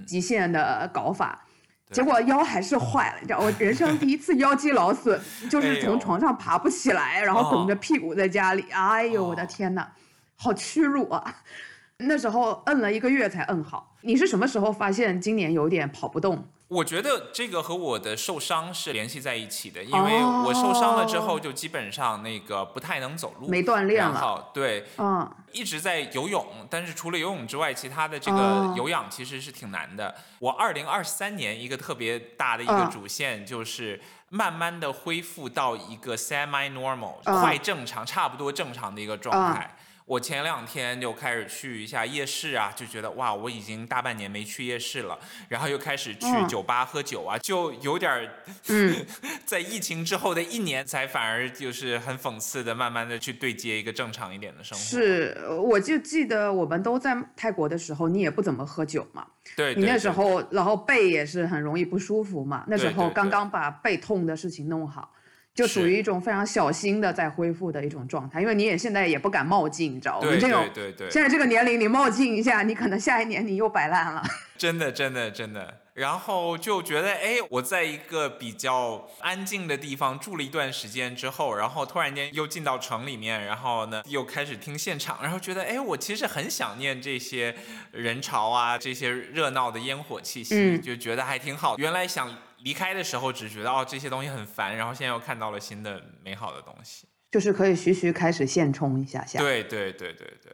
[0.08, 1.46] 极限的搞法，
[1.92, 5.20] 结果腰还是坏了，你知道，我人生第一次腰肌劳损，
[5.50, 9.88] 就是从床上爬不起来，然后拱着屁股在家里，哎呦我的天呐，
[10.36, 11.44] 好屈辱啊！
[12.00, 13.96] 那时候摁了一个月才摁好。
[14.02, 16.46] 你是什么时候发现今年有点跑不动？
[16.76, 24.52] 我觉得这个和我的受伤是联系在一起的，因为我受伤了之后就基本上那个不太能走路，没锻炼了。
[24.54, 30.14] 对，嗯，一直在游泳，但是除了游泳之外，其他的这个有氧其实是挺难的。
[30.40, 39.75] 我二零二三年一个特别大的一个主线就是慢慢的恢复到一个 semi normal 快正常、差不多正常的一个状态。
[40.06, 45.18] 我前两天就开始去一下夜市啊，就觉得哇，我已经大半年没去夜市了，
[45.50, 48.30] 然后又开始去酒吧喝酒啊，就有点儿，
[48.68, 49.04] 嗯
[49.48, 54.84] 在疫情之后的一年，才反而就是很讽刺的，慢慢的去对接一个正常一点的生活。
[54.84, 65.12] 是，我就记得我们都在泰国的时候，你也不怎么喝酒嘛，对，你那时候然后背也是很容易不舒服嘛，那时候刚刚把背痛的事情弄好。
[65.56, 70.28] 就属于一种非常小心的在恢复的一种状态，因为你也现在也不敢冒进，你知道吗？
[70.38, 74.22] 这种对对，现在这个年龄你冒进一下，你可能下一年你又摆烂了。
[74.58, 87.56] 真的真的真的，然后就觉得哎，我在一个比较安静的地方住了一段时间之后，然后突然间又进到城里面，然后呢又开始听现场，然后觉得哎，我其实很想念这些
[87.92, 91.78] 人潮啊，这些热闹的烟火气息，就觉得还挺好。
[91.78, 92.30] 原来想。
[92.66, 99.38] 离开的时候只觉得哦这些东西很烦，然后现在又看到了新的美好的东西，就是可以徐徐开始现充一下下。
[99.38, 100.52] 对对对对对。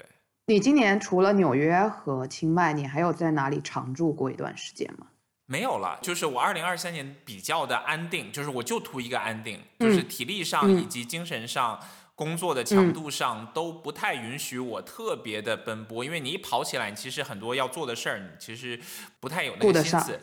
[0.47, 5.07] 你今年除了纽约和清迈，你还有在哪里常住过一段时间吗？
[5.45, 11.79] 没有了，就是我二零二三年比较的安定，就是我就图一个安定，就是体力上以及精神上、
[12.13, 18.77] 工作的强度上都不太允许我特别的奔波，因为你一跑起来，你其实很多要做的事儿，你其实
[19.21, 20.19] 不太有那个心思。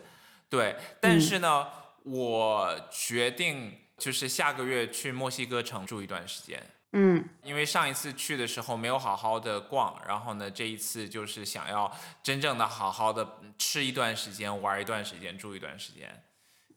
[0.48, 1.66] 对，但是呢，
[2.04, 6.62] 我决定就是下个月去墨西哥城住一段时间。
[6.92, 16.22] 嗯，因为上一次去的时候没有好好的逛，然后呢，这一次就是想要真正的好好的吃一段时间，玩一段时间，住一段时间，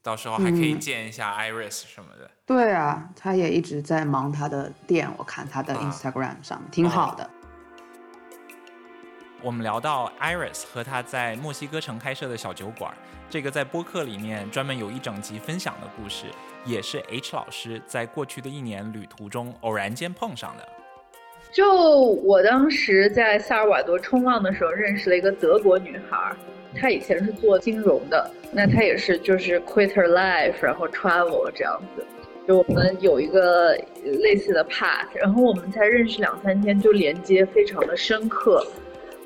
[0.04, 2.30] 到时候还可以见一下 Iris 什么的。
[2.46, 7.30] 对啊，他也一直在忙他的店，我看他的 Instagram 上挺好的。
[9.44, 12.94] 我们聊到 Iris 和他在墨西哥城开设的小酒馆，
[13.28, 16.28] 这个在播客里面专门有一整集分享的故事，
[16.64, 20.70] 也是 H 老师在过去的一年旅途中偶然间碰上的。
[21.52, 21.74] 就
[22.24, 26.36] 我当时在萨尔瓦多冲浪的时候，认识了一个德国女孩，
[26.80, 32.06] 她以前是做金融的，那她也是就是 quit her life，然后 travel 这样子。
[32.48, 33.74] 就我们有一个
[34.04, 38.66] 类似的 path，然后我们才认识两三天，就连接非常的深刻。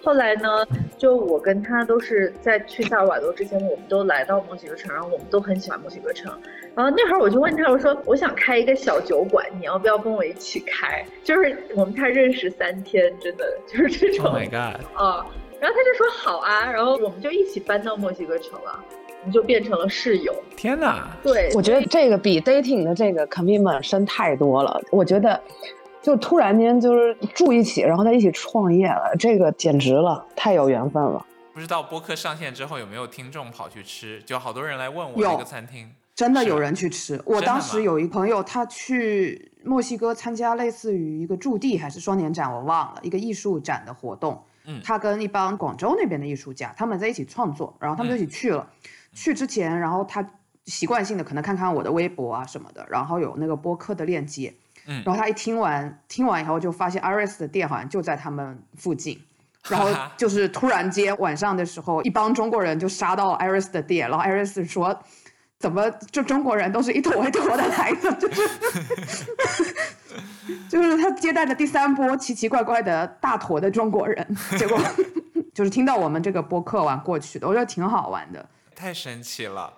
[0.05, 0.63] 后来呢，
[0.99, 6.31] 就我跟他都是在去萨尔瓦多之前，我们都来到墨西哥城，然后我们都很喜欢墨西哥城。
[6.75, 11.03] 然后那会儿我就问他，我说我想开一个小酒馆，你要不要跟我一起开？
[11.23, 14.27] 就是我们才认识三天，真的就是这种。
[14.27, 14.79] Oh my god！
[14.93, 15.25] 啊，
[15.59, 18.79] 然后他就说好啊，然后我们就一起搬到墨西哥城了，
[19.21, 20.35] 我们就变成了室友。
[20.55, 21.09] 天哪！
[21.23, 24.79] 对，我觉得这个比 dating 的这个 commitment 深太多了。
[24.91, 25.41] 我觉得。
[26.05, 31.25] 就突然间就是住一起，然后在一起创业了，这个简直了，太有缘分了。
[31.51, 34.21] 不知道播客上线之后有没有听众跑去吃？
[34.21, 37.19] 就好多人来问我这个餐厅，真的有人去吃。
[37.25, 44.39] 我当时有一朋友，他去墨西哥参加类似于一个驻地还是双年展，我忘了，一个艺术展的活动。
[44.65, 48.69] 嗯，他跟一帮广州那边的艺术家，他们在一起创作，然后他们就一起去了。
[49.11, 50.23] 去之前，然后他
[50.65, 54.53] 习惯性的可能看看我的微博啊什么的，然后有那个播客的链接。
[54.87, 59.19] 嗯，然后他一听完，听完以后就发现 Iris 的店好像就在他们附近，
[59.69, 64.97] 然后就是突然间晚上的时候，一帮中国人就杀到 Iris 的店，然后 Iris 说，
[65.57, 68.41] 怎么就中国人都是一坨一坨的来的， 就是
[70.69, 74.79] 就是他接待的第三波奇奇怪怪的大坨的中国人，结果
[75.53, 79.73] 就是听到我们这个播客完过去的，我觉得挺好玩的，太神奇了，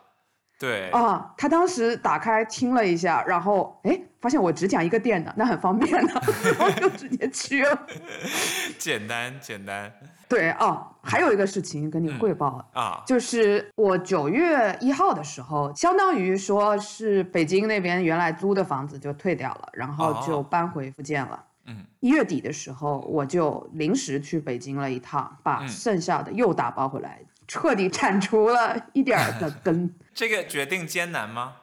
[0.60, 4.00] 对啊，他当时打开听了一下，然后哎。
[4.20, 7.88] 发现我只讲一个店的，那很方便的，然后就直接去了。
[8.80, 9.94] 简单简单
[10.28, 21.42] 对哦，还有一个事情跟你汇报，啊，就是我九月一号的时候，相当于说是北京那边原来租的房子就退掉了，然后就哦搬回福建了。
[21.68, 29.96] 嗯，一月底的时候，我就临时去北京了一趟，把嗯剩下的又打包回来，彻底铲除了一点儿的 根。
[30.14, 31.56] 这个决定艰难吗？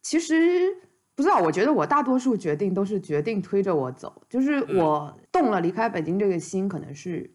[0.00, 0.34] 其实
[1.14, 7.30] 不知道，我觉得我大多数决定都是决定推着我走，就是嗯我动了离开北京这个心，可能是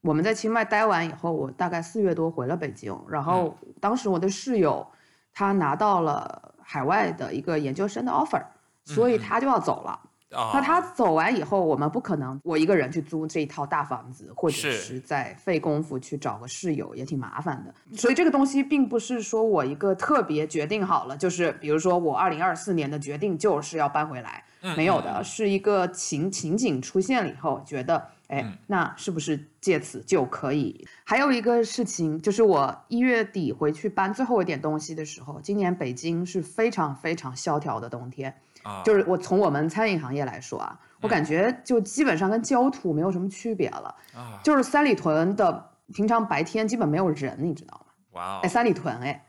[0.00, 4.86] 我们在清迈待完以后，我大概四月多回了北京，然后嗯当时我的室友
[5.32, 8.42] 他拿到了海外的一个研究生的 offer，
[8.84, 10.00] 所以他就要走了。
[10.32, 17.96] 啊，那他走完以后，我们不可能我一个人去租这一套大房子，或者是是再费功夫去找个室友，也挺麻烦的。
[17.96, 30.84] 所以这个东西并不是说我一个特别决定好了，就是比如说我二零二四年的决定就是要搬回来，嗯没有的，是一个情情景出现了以后，觉得哎嗯，那是不是借此就可以？
[31.04, 38.34] 还有一个事情就是我一月底回去搬最后一点东西的时候，今年北京是非常非常萧条的冬天。
[38.66, 43.94] 啊，就是我从我们餐饮行业来说啊，我感觉就基本上跟焦土没有什么区别了。
[44.14, 47.92] 啊，就是三里屯的平常白天基本没有人，你知道吗？
[48.12, 49.24] 哇哦，哎，三里屯哎，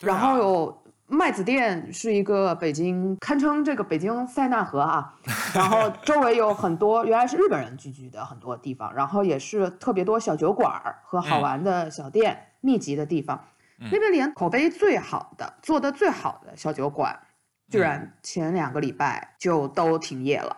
[0.00, 5.14] 然后有麦子店是一个北京堪称这个北京塞纳河啊，
[5.54, 13.40] 然后周围有很多原来是日本人聚居的很多地方，然后也是特别多小酒馆儿和好玩的小店、密集的地方。
[13.90, 17.18] 那边连口碑最好的、做的最好的小酒馆，
[17.70, 20.56] 居然前两个礼拜就都停业了。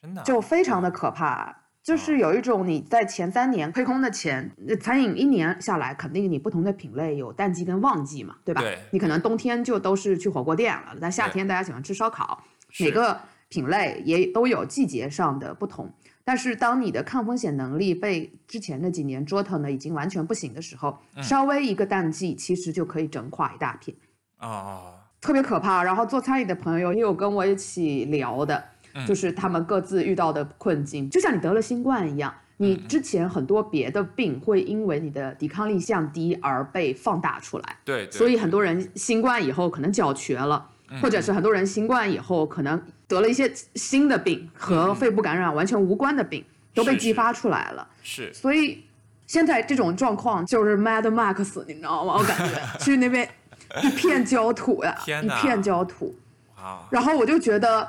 [0.00, 1.54] 真的啊就非常的可怕。
[1.82, 8.60] 就是有一种你在前三年亏空的钱，呃餐饮一年下来，肯定你不同的品类有淡季跟旺季嘛，对吧？
[8.60, 12.44] 对你可能冬天就都是去火锅店了，但夏天大家喜欢吃烧烤，
[12.78, 15.90] 每个品类也都有季节上的不同。
[16.24, 23.96] 但是当你的抗风险能力被之前那几年折腾的已经完全不行的时候，嗯稍微一个淡季，其实就可以整垮一大片。
[24.40, 25.82] 哦，特别可怕。
[25.82, 28.62] 然后做餐饮的朋友也有跟我一起聊的，
[28.94, 40.68] 嗯就是他们各自遇到的困境，就像你得了新冠一样，你嗯之前很多别的病会因为你的抵抗力降低而被放大出来，对，对所以很多人新冠以后可能脚瘸了。
[40.70, 47.86] 嗯或者是很多人新冠以后可能得了一些新的病和肺部感染完全无关的病，都被激发出来了。
[48.02, 48.82] 是所以
[49.26, 52.14] 现在这种状况就是 Mad Max，你知道吗？
[52.16, 53.28] 我感觉 去那边
[53.82, 56.14] 一片焦土呀，天哪一片焦土。
[56.56, 57.88] 哇，然后我就觉得，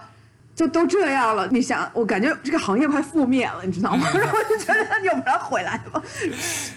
[0.56, 4.08] 就都这样了，你想，我感觉这个行业快覆灭了，你知道吗？
[4.14, 6.04] 然后我就觉得，要不然回来吧，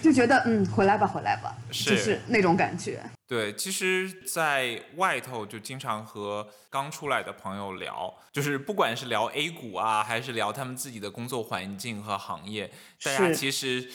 [0.01, 3.01] 就觉得嗯，回来吧，回来吧，是就是那种感觉。
[3.27, 12.71] 对，其实，在外头就经常和刚出来的朋友聊，就是不管是聊 A 股啊，还是聊他们自己的工作环境和行业，
[13.03, 13.89] 大家其实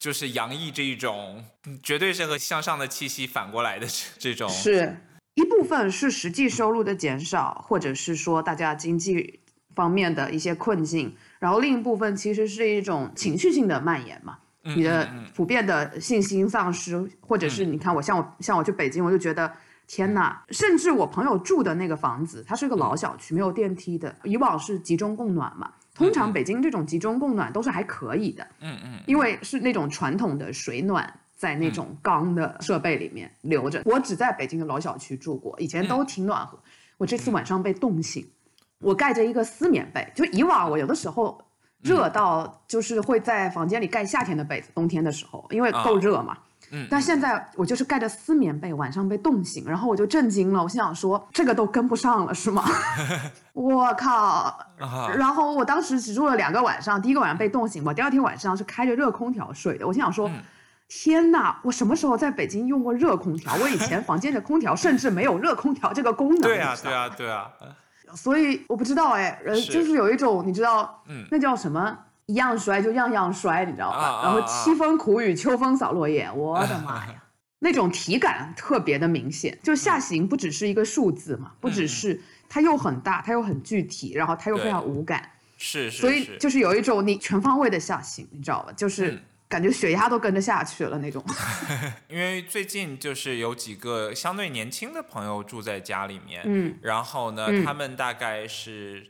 [0.00, 4.48] 就是洋溢这一种，嗯绝对是和向上的气息反过来的这这种。
[4.48, 4.96] 是
[5.34, 9.40] 一部分是实际收入的减少，或者是说大家经济
[9.74, 14.38] 方面的一些困境，然后另一部分其实是一种情绪性的蔓延嘛。
[14.64, 19.50] 嗯你的普遍的信心丧失，或者是你看我像我像我去北京，我就觉得
[19.86, 25.70] 天呐，甚至我朋友住的那个房子，它是个老小区，没有电梯的，以往是集中供暖嘛。
[26.00, 31.12] 通常北京这种集中供暖都是还可以的，嗯嗯，因为是那种传统的水暖。
[31.40, 36.58] 在那种钢的设备里面留着，我只在北京的老小区住过，以前都挺暖和。
[36.98, 38.30] 我这次晚上被冻醒，
[38.78, 41.42] 我盖着一个丝棉被，就以往我有的时候
[41.80, 46.36] 热到就是会在房间里盖夏天的被子，冬天的时候因为够热嘛。
[46.72, 52.64] 嗯但现在我就是盖着丝棉被，晚上被冻醒，然后我就震惊了，我心想说这个都跟不上了是吗？
[53.52, 54.56] 我靠！
[54.78, 59.86] 啊，然后我当时只住了两个晚上，第一个晚上被冻醒，我第二天晚上是开着热空调睡的。
[59.86, 60.40] 我心想说，嗯
[60.88, 63.54] 天呐，我什么时候在北京用过热空调？
[63.62, 66.40] 我以前房间的空调甚至没有热空调这个功能。
[66.40, 67.74] 对啊你知道对啊对啊，
[68.16, 71.96] 所以我不知道哎，人就是有一种你知道，嗯那叫什么？
[72.30, 73.96] 一样衰就样样衰，你知道吧？
[73.98, 77.14] 啊啊然后啊凄风苦雨，秋风扫落叶， 我的妈呀！
[77.62, 88.72] 那种体感特别的明显，就下嗯行不只是一个数字嘛，不只是它又很大，它又很具体，然后它又非常无感，是是所以就是有一种你全方位的下行，你知道吧？
[88.72, 91.22] 就是嗯感觉血压都跟着下去了那种。
[92.08, 99.09] 因为最近就是有几个相对年轻的朋友住在家里面，嗯然后呢，嗯他们大概是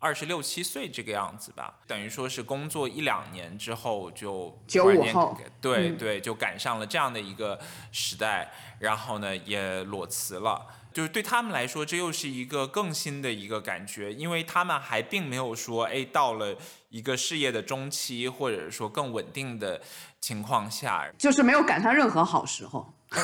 [0.00, 7.60] 二十六七岁这个样子吧，等于说是工作一两年之后就95突然间后对、嗯对，就赶上了这样的一个
[7.92, 10.66] 时代，然后呢也裸辞了。
[10.92, 16.56] 就是对他们来说，这又是一个更新的一个感觉，因为他们还并没有说，哎，到了
[16.88, 19.80] 一个事业的中期，或者说更稳定的
[20.20, 22.92] 情况下，就是没有赶上任何好时候，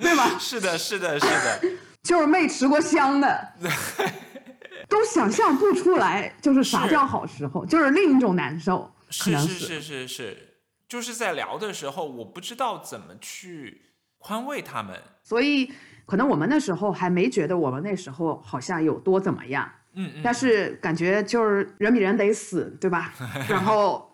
[0.00, 0.36] 对吧？
[0.36, 1.60] 是的，是的，是的，
[2.02, 3.52] 就是没吃过香的，
[4.88, 10.58] 都想象不出来，就是啥叫好时候，就是另一种难受，是是是是是，
[10.88, 13.82] 就是在聊的时候，我不知道怎么去
[14.18, 15.00] 宽慰他们。
[15.22, 15.72] 所以
[16.06, 23.12] 可能我们那时候还没觉得我们那时候好像有多怎么样，嗯嗯，但是感觉就是人比人得死，对吧？
[23.48, 24.08] 然后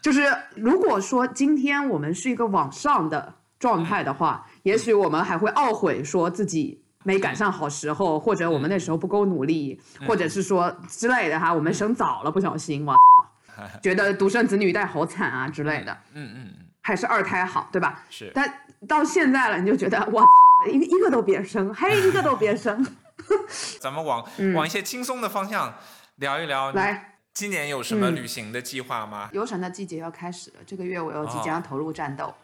[0.00, 0.22] 就是
[0.56, 18.02] 如果说今天我们是一个往上的状态的话，也许我们还会懊悔说自己没赶上好时候，或者我们那时候不够努力，或者是说之类的哈，我们生早了不小心，我操， 觉得独生子女带好惨啊之类的，嗯嗯嗯，还是二胎好，对吧？
[18.10, 18.32] 是。
[18.34, 18.52] 但
[18.88, 20.24] 到现在了，你就觉得我，
[20.70, 22.84] 一个一个都别生，嘿，一个都别生。
[23.80, 25.74] 咱们往、往一些轻松的方向
[26.16, 26.72] 聊一聊。
[26.72, 29.30] 来，今年有什么旅行的计划吗？
[29.32, 32.34] 游神的季节要开始了，这个月我又即将投入战斗。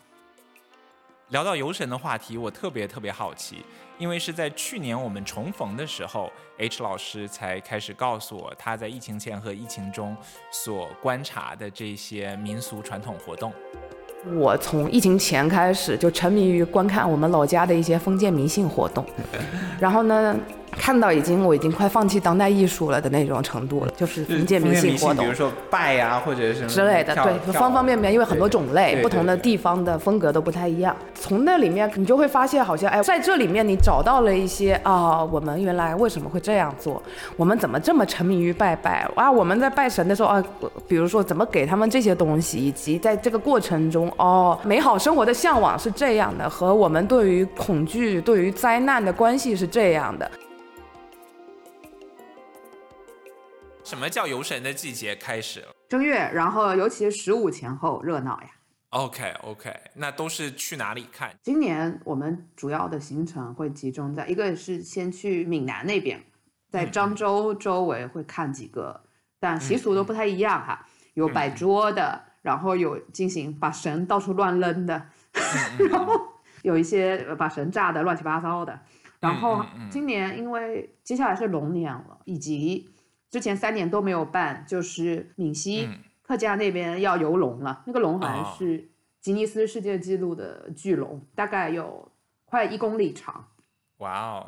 [1.30, 3.64] 聊到游神的话题，我特别特别好奇，
[3.98, 10.16] 因为是在去年我们重逢的时候，H 老师才开始告诉我他在疫情前和疫情中
[10.50, 13.52] 所观察的这些民俗传统活动。
[14.34, 19.06] 我从疫情前开始就沉迷于观看我们老家的一些封建迷信活动，
[19.78, 20.36] 然后呢，
[20.72, 30.94] 看到已经我已经快放弃当代艺术了的那种程度了，就是封建迷信活动，比如说拜呀、或者什么之类的，对，方方面面，因为很多种类，不同的地方的风格都不太一样。
[31.14, 37.02] 从那里面你就会发现，好像哎，在这里面你找到了一些啊，我们原来为什么会这样做？
[37.36, 39.30] 我们怎么这么沉迷于拜拜啊？
[39.30, 40.42] 我们在拜神的时候啊，
[40.88, 50.30] 比如说怎么给他们这些东西，以及在这个过程中哦，美好生活的向往是这样的，和我们对于恐惧、对于灾难的关系是这样的。
[53.90, 55.74] 什么叫游神的季节开始了？
[55.88, 58.48] 正月，然后尤其十五前后热闹呀。
[58.90, 61.34] OK OK，那都是去哪里看？
[61.42, 66.22] 今年我们主要的行程会集中在一个是先去闽南那边，
[66.70, 69.02] 在漳州周围会看几个，
[69.40, 75.04] 但习俗都不太一样哈，有摆桌的，然后有进行把神到处乱扔的，
[75.90, 76.14] 然后
[76.62, 78.78] 有一些把神炸的乱七八糟的。
[79.18, 82.88] 然后今年因为接下来是龙年了，以及
[83.30, 85.88] 之前三年都没有办，就是闽西。
[86.22, 88.88] 客家那边要游龙了，那个龙好像是
[89.20, 92.12] 吉尼斯世界纪录的巨龙，大概有
[92.44, 93.48] 快一公里长，
[93.96, 94.46] 哇哦，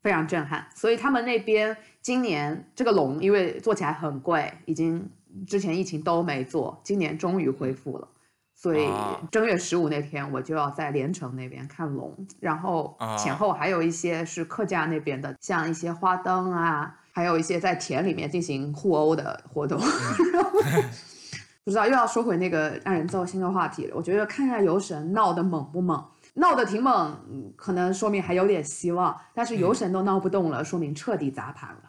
[0.00, 0.68] 非常震撼。
[0.76, 5.10] 所以他们那边今年这个龙因为做起来很贵，已经
[5.44, 8.06] 之前疫情都没做，今年终于恢复了。
[8.54, 8.88] 所以
[9.32, 16.97] 正月十五那天我就要在连城那边看龙，然后前后还有一些是客家那边的，像一些花灯啊。
[17.18, 19.76] 还有一些在田里面进行互殴的活动，
[21.64, 23.96] 不知道又要说回那个让人糟心的话题了。
[23.96, 26.00] 我觉得看一下游神闹得猛不猛，
[26.34, 29.20] 闹得挺猛，可能说明还有点希望。
[29.34, 31.82] 但是游神都闹不动了，说明彻底砸盘了。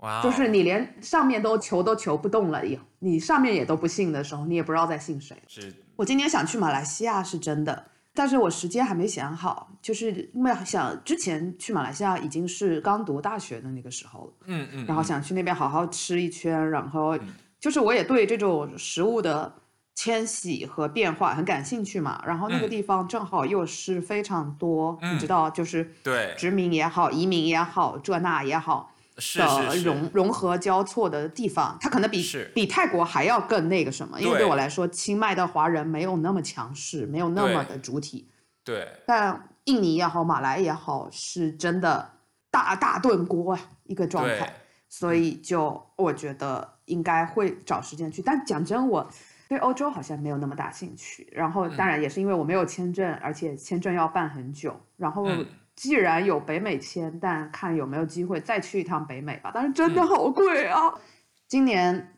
[0.00, 0.22] 哇！
[0.22, 5.34] 就是你连上面都求都求不动了，也你上面也都不信的时候，你也不知道在信谁。
[5.48, 7.86] 是我今年想去马来西亚是真的。
[8.14, 17.18] 但是我时间还没想好，就是因为想之前去马来西亚已经是刚读大学的那个时候了，嗯嗯，然后想去那边好好吃一圈，然后
[17.58, 19.52] 就是我也对这种食物的
[19.96, 26.34] 迁徙和变化很感兴趣嘛，然后那个地方正好又是非常多，嗯、你知道，就是对。
[26.38, 28.93] 殖民也好，移民也好，这那也好。
[29.16, 38.28] 的融融合交错的地方，它可能比比泰国还要更那个什么，因为对我来说，清迈的华人没有那么强势，没有那么的主体。
[38.64, 38.88] 对。
[39.06, 42.10] 但印尼也好，马来也好，是真的
[42.50, 44.52] 大大炖锅啊，一个状态。
[44.88, 48.20] 所以就我觉得应该会找时间去。
[48.20, 49.08] 但讲真，我
[49.48, 51.28] 对欧洲好像没有那么大兴趣。
[51.32, 54.80] 然后当然也是因为我没有签证，而且签证要办很久。
[54.96, 55.28] 然后。
[55.76, 59.50] 既然有北美签，但看有没有机会再去一趟北美吧。
[59.52, 60.86] 但是真的好贵啊！
[60.86, 61.00] 嗯、
[61.48, 62.14] 今年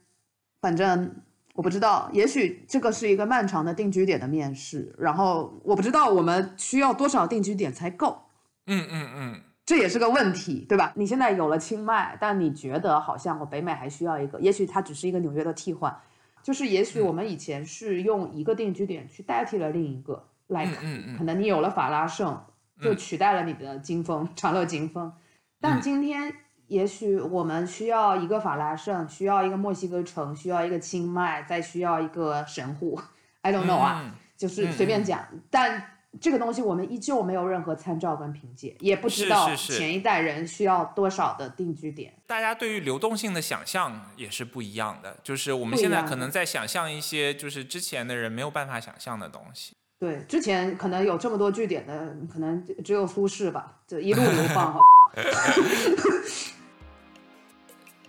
[0.61, 1.23] 反正
[1.55, 8.25] 我不知道，也许这个是一个漫长的定居点的面试，然后我不知道我们需要多少定居点才够。
[8.67, 10.93] 嗯嗯嗯，这也是个问题，对吧？
[10.95, 15.97] 你现在有了清迈，但你觉得好像我北美还需要一个，也许它只是一个纽约的替换，
[16.43, 22.39] 就是也许我们以前是用一个定居点去代替了另一个，来、like, 可能你有了法拉盛。
[22.81, 25.13] 就取代了你的金峰，长乐金风，
[25.61, 26.35] 但今天
[26.67, 33.01] 也许我们需要一个法拉盛，需要一个墨西哥城，需要一个清迈，再需要一个神户
[33.43, 35.27] ，I don't know 啊，嗯、就是随便讲。
[35.51, 42.15] 但这个东西我们依旧没有任何参照跟凭借，也不知道前一代人需要多少的定居点。
[42.27, 49.77] 大家对于流动性的想象也是不一样的，就是我们现在可能在想象一些就是之前的人没有办法想象的东西。
[49.99, 54.81] 对，之前可能有这么多据点的，可能只有苏轼吧，就一路流放好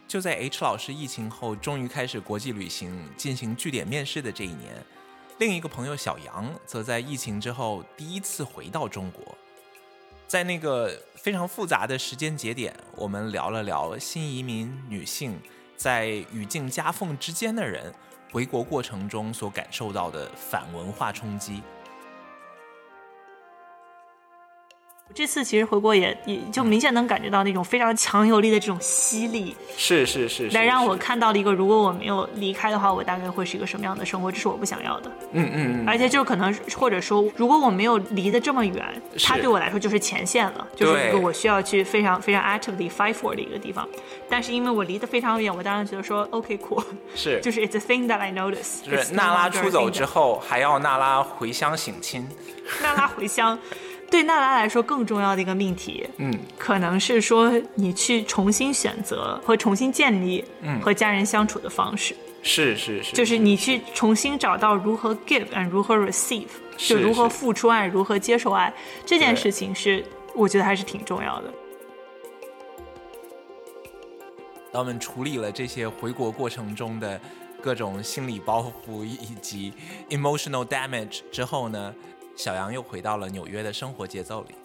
[0.06, 4.84] 就在 H 老师疫情后终于开始国际旅行、进行据点面试的这一年，
[5.38, 9.38] 另一个朋友小杨则在疫情之后第一次回到中国。
[10.28, 15.40] 在那个非常复杂的时间节点，我们聊了聊新移民女性
[15.78, 17.94] 在语境夹缝之间的人
[18.32, 21.64] 回国过程中所感受到的反文化冲击。
[25.14, 35.12] 这次其实回国也也就明显能感觉到那种非常强有力的这种吸力，是是是来让我看到了一个，如果我没有离开的话，我大概会是一个什么样的生活，这是我不想要的。
[35.32, 43.88] 嗯嗯嗯，而且就可能或者说，如果我没有离得这么远，是它对我来说就是前线了，就是一个我需要去非常非常 actively fight for 的一个地方。
[44.30, 46.84] 但是因为我离得非常远，我当然觉得说 OK cool，
[47.16, 48.84] 是就是 it's a thing that I notice。
[48.84, 52.28] 就是娜拉出走之，后，还要娜拉回乡省亲。
[52.84, 53.58] 娜拉回乡。
[54.10, 60.80] 对娜拉来说更重要的一个命题，嗯，可能是说你去重新选择和重新建立嗯。
[60.82, 66.48] 和家人相处的方式，是是是，就是你去重新找到如何 give and 如何 receive，
[66.78, 68.74] 是就如何付出爱，如何接受爱，
[69.06, 71.54] 这件事情是我觉得还是挺重要的。
[74.72, 77.20] 当我们处理了这些回国过程中的
[77.62, 79.74] 各种心理包袱以及
[80.10, 81.94] emotional damage 之后呢，
[82.38, 84.56] 小杨又回到了纽约的生活节奏里。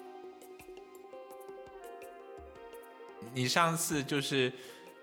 [3.32, 4.52] 你上次就是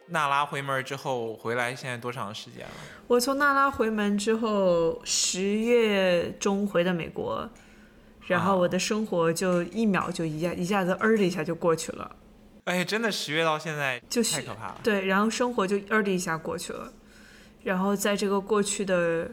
[0.08, 2.74] 娜拉回门之后回来，现在多长时间了？
[3.08, 7.50] 我从娜拉回门之后，十月中回的美国，
[8.28, 12.16] 然后啊我的生活就一秒就一下一下子儿的一下就过去了，
[12.66, 14.80] 哎，真的十月到现在就太可怕了。
[14.84, 16.94] 对，然后生活就儿的一下过去了，
[17.64, 19.32] 然后在这个过去的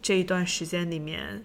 [0.00, 1.44] 这一段时间里面，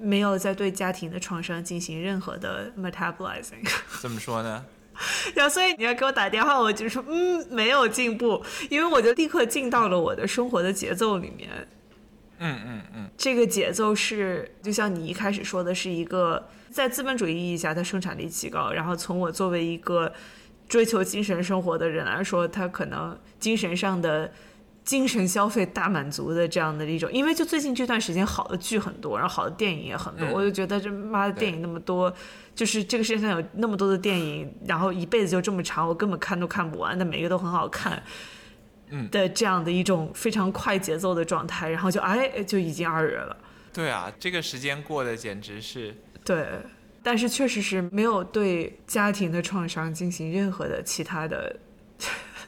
[0.00, 3.68] 没有在对家庭的创伤进行任何的 metabolizing。
[4.00, 4.64] 怎么说呢？
[5.34, 11.48] 然后，所以你要给我打电话，我就说嗯，没有进步，因为我就立刻进到了我的生活的节奏里面。
[12.38, 18.72] 嗯嗯嗯，这个节奏是，就像你一开始说的，是一个在资本主义意义下，它生产力极高。
[18.72, 20.12] 然后从我作为一个
[20.68, 24.30] 追求精神生活的人来说，他可能精神上的
[24.90, 27.08] 精神消费大满足的这样的一种。
[27.12, 32.12] 因为就最近这段时间，好的剧很多，然后好的电影也很多，嗯我就觉得这妈的电影那么多。
[32.56, 38.02] 就是这个世界上有那么多的电影，然后一辈子就这么长，我根本看都看不完，但每个都很好看。
[38.92, 43.36] 嗯的这样的一种非常快节奏的状态，然后就哎就已经二月了，
[43.72, 46.44] 对啊，这个时间过得简直是对，
[47.00, 51.56] 但是确实是没有对家庭的创伤进行任何的其他的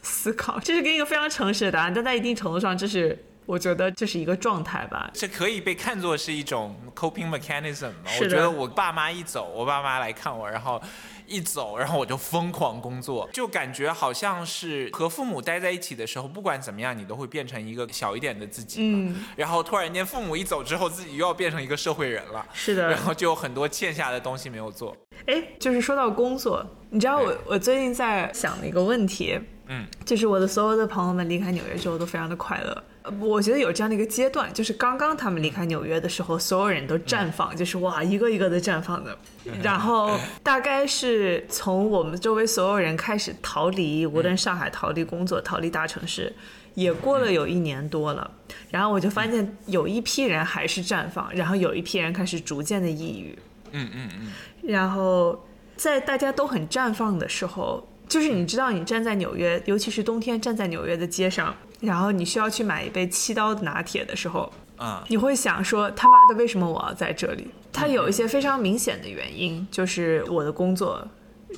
[0.02, 8.10] 思考， 这是给你一个非常诚实的答案，但在一定程度上，这是我觉得这是一个状态吧，这可以被看作是一种 coping mechanism 嘛？
[8.20, 10.80] 我觉得我爸妈一走，我爸妈来看我，然后
[11.26, 18.78] 一走， 然后我就疯狂工作，就感觉好像是和父母待在一起的时候，不管怎么样，你都会变成一个小一点的自己。
[18.80, 22.46] 嗯，然后突然间父母一走之后，自己又要变成一个社会人了。
[22.52, 24.96] 是的然，后就有很多欠下的东西没有做。
[25.26, 29.38] 哎，就是说到工作，你知道我我最近在想的一个问题，
[29.68, 32.84] 嗯，就是我的所有的朋友们离开纽约之后都非常的快乐。
[33.04, 39.16] 呃我觉得有这样的一个阶段，就是刚刚他们离开纽约的时候，所有人都绽放，就是哇，一个一个的绽放的。
[39.60, 46.32] 然后大概是从我们周围所有人开始逃离，无论上海逃离工作、逃离大城市，
[46.74, 48.30] 也过了有一年多了。
[48.70, 53.36] 然后我就发现有一批人还是绽放，然后有一批人开始逐渐的抑郁。
[53.72, 54.32] 嗯嗯嗯，
[54.62, 55.44] 然后
[55.74, 67.48] 在大家都很绽放的时候，就是你知道，你站在纽约，尤其是冬天站在纽约的街上，然后你需要去买一杯七刀的拿铁的时候，啊、你会想说他妈的，为什么我要在这里？
[67.72, 71.02] 它有一些非常明显的原因，就是我的工作，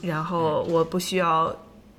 [0.01, 1.53] 然后我不需要。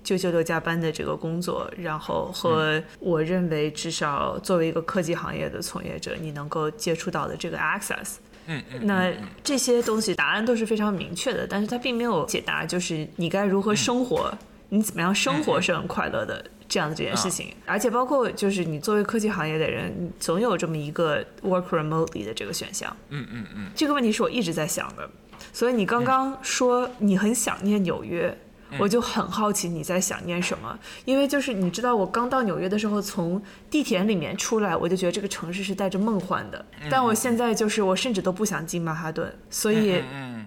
[0.05, 8.17] 九九六加班的这个工作，然后和我认为至少作为一个科技行业的从业者，你能够接触到的这个 access，
[8.47, 9.11] 嗯嗯，那
[9.43, 14.31] 这些东西答案都是非常明确的，但是它并没有解答，就是你该如何生活，
[14.69, 17.53] 你怎么样生活是很快乐的这样的这件事情。
[17.65, 22.95] 而且包括就是你作为科技行业的人，你总有这么一个 work remotely 的这个选项。
[23.09, 25.09] 嗯嗯嗯这个问题是我一直在想的。
[25.51, 28.35] 所以你刚刚说你很想念纽约，
[28.79, 36.65] 我就很好奇你在想念什么，因为就是你知道，我刚到纽约的时候，从地铁里面出来，我就觉得这个城市是带着梦幻的。
[36.89, 39.33] 但我现在就是，我甚至都不想进曼哈顿。
[39.49, 40.03] 所以，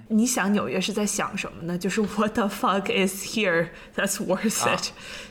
[0.09, 1.77] 你想纽约是在想什么呢？
[1.79, 4.91] 就是 What the fuck is here that's worth it？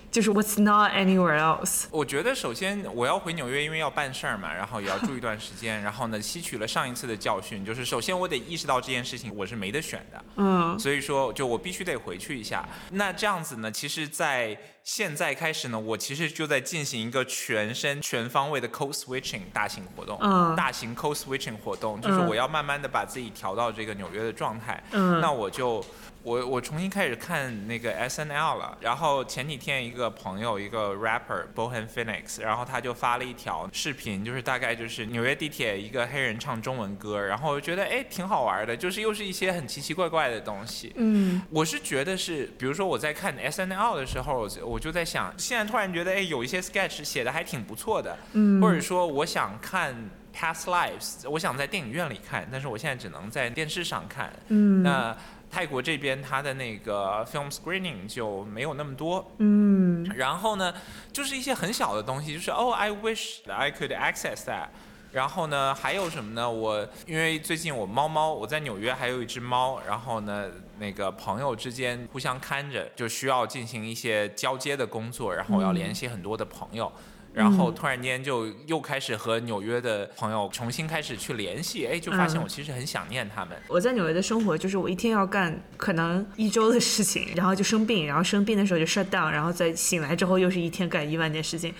[0.09, 1.85] 就是 What's not anywhere else？
[1.91, 12.67] 我觉得首先我要回纽约，因为要办事儿嘛，然后也要住一段时间，然后呢，吸取了上一次的教训，就是首先我得意识到这件事情我是没得选的，嗯，所以说就我必须得回去一下。
[12.91, 25.85] 那这样子呢，其实，在现在开始呢，我其实就在进行一个全身全方位的 code switching 大型活动，嗯大型 code switching 活动，就是嗯我要慢慢的把自己调到这个纽约的状态，嗯那我就。
[26.23, 40.91] 我我重新开始看那个 S N L 了，然后前几天一个朋友，一个 rapper Bohan Phoenix，然后他就发了一条视频，就是大概就是纽约地铁一个黑人唱中文歌，然后我觉得哎挺好玩的，就是又是一些很奇奇怪怪的东西。
[40.97, 41.41] 嗯。
[41.49, 48.61] 我是觉得是，比如说我在看 S N L 的时候，我我就在想，现在突然觉得哎有一些 sketch 写的还挺不错的，嗯。
[48.61, 49.95] 或者说我想看
[50.35, 54.33] Past Lives，我想在电影院里看，但是我现在只能在电视上看。
[54.49, 54.83] 嗯。
[54.83, 55.15] 那
[55.49, 60.73] 泰国这边它的那个 film screening 就没有那么多，嗯然后呢，
[61.11, 64.67] 就是一些很小的东西，就是 oh，I wish I could access that。
[65.13, 66.51] 然后呢，还有什么呢？
[66.51, 70.47] 我因为最近我猫猫，我在纽约还有一只猫，然后呢，
[70.79, 76.91] 那个朋友之间互相看着，就需要进行一些交接的工作，然后要联系很多的朋友。
[77.37, 83.55] 然后突然间就又开始和纽约的朋友重新开始去联系，哎，就发现嗯我其实很想念他们。
[83.67, 91.73] 我在纽约的生活就是我一天要干可能一周的事情，然后就生病，然后生病的时候就 shut down，然后再醒来之后又是一天干一万件事情。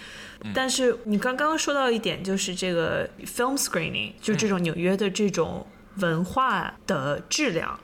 [0.53, 7.80] 但是你刚刚说到一点，就是这个 film screening，就这种纽约的这种文化的质量。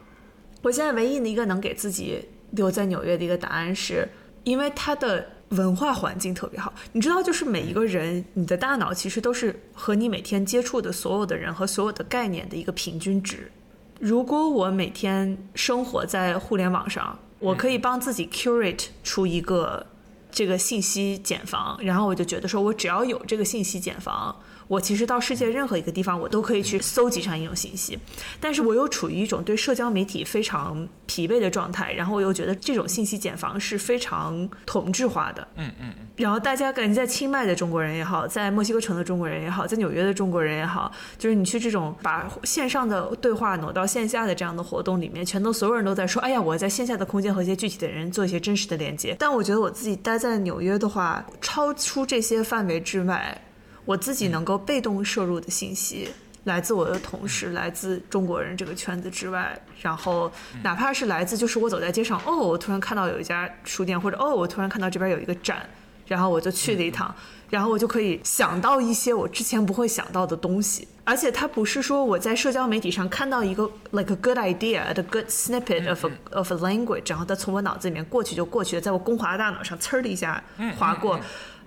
[0.61, 4.07] 我现在唯一的一个能给自己留在纽约的一个答案是，
[4.43, 6.73] 因为它的文化环境特别好。
[6.91, 13.51] 你知道，就是每一个人，你的大脑其实都是和你每天接触的所有的人和所有的概念的一个平均值。
[13.99, 19.85] 如果我每天生活在互联网上，我可以帮自己 curate 出一个
[20.31, 24.35] 这个信息茧房，然后我就觉得说，我只要有这个信息茧房，
[24.67, 27.97] 我其实到世界任何一个地方，我都可以去搜集上应用信息。
[28.39, 35.47] 但是我又处于一种对社交媒体非常疲惫的状态，然后我又觉得这种信息茧房是非常同质化的。
[35.55, 49.15] 嗯嗯嗯，然后大家感觉在清迈的中国人也好，在墨西哥城的中国人也好，在纽约的中国人也好，就是你去这种把线上的对话挪到线下的这样的活动里面，全都所有人都在说，哎呀，我在线下的空间和一些具体的人做一些真实的连接。
[49.19, 53.39] 但我觉得我自己待在纽约的话，超出这些范围之外，
[53.85, 56.09] 我自己能够被动摄入的信息。
[56.45, 60.29] 来自我的同事，来自中国人这个圈子之外，然后
[60.61, 65.65] 哪怕是来自就是我走在街上，哦，我突然看到有一家书店，或者哦，我突然看到这边有一个展，
[66.05, 67.15] 然后我就去了一趟，
[67.49, 80.43] 然后我就可以想到一些我之前不会想到的东西，而且它不是说我在社交媒体上看到一个 like a good idea，a good snippet of a of a language，然后它从我脑子里面过去就过去了，在我光滑的大脑上呲儿的一下
[80.77, 81.17] 划过。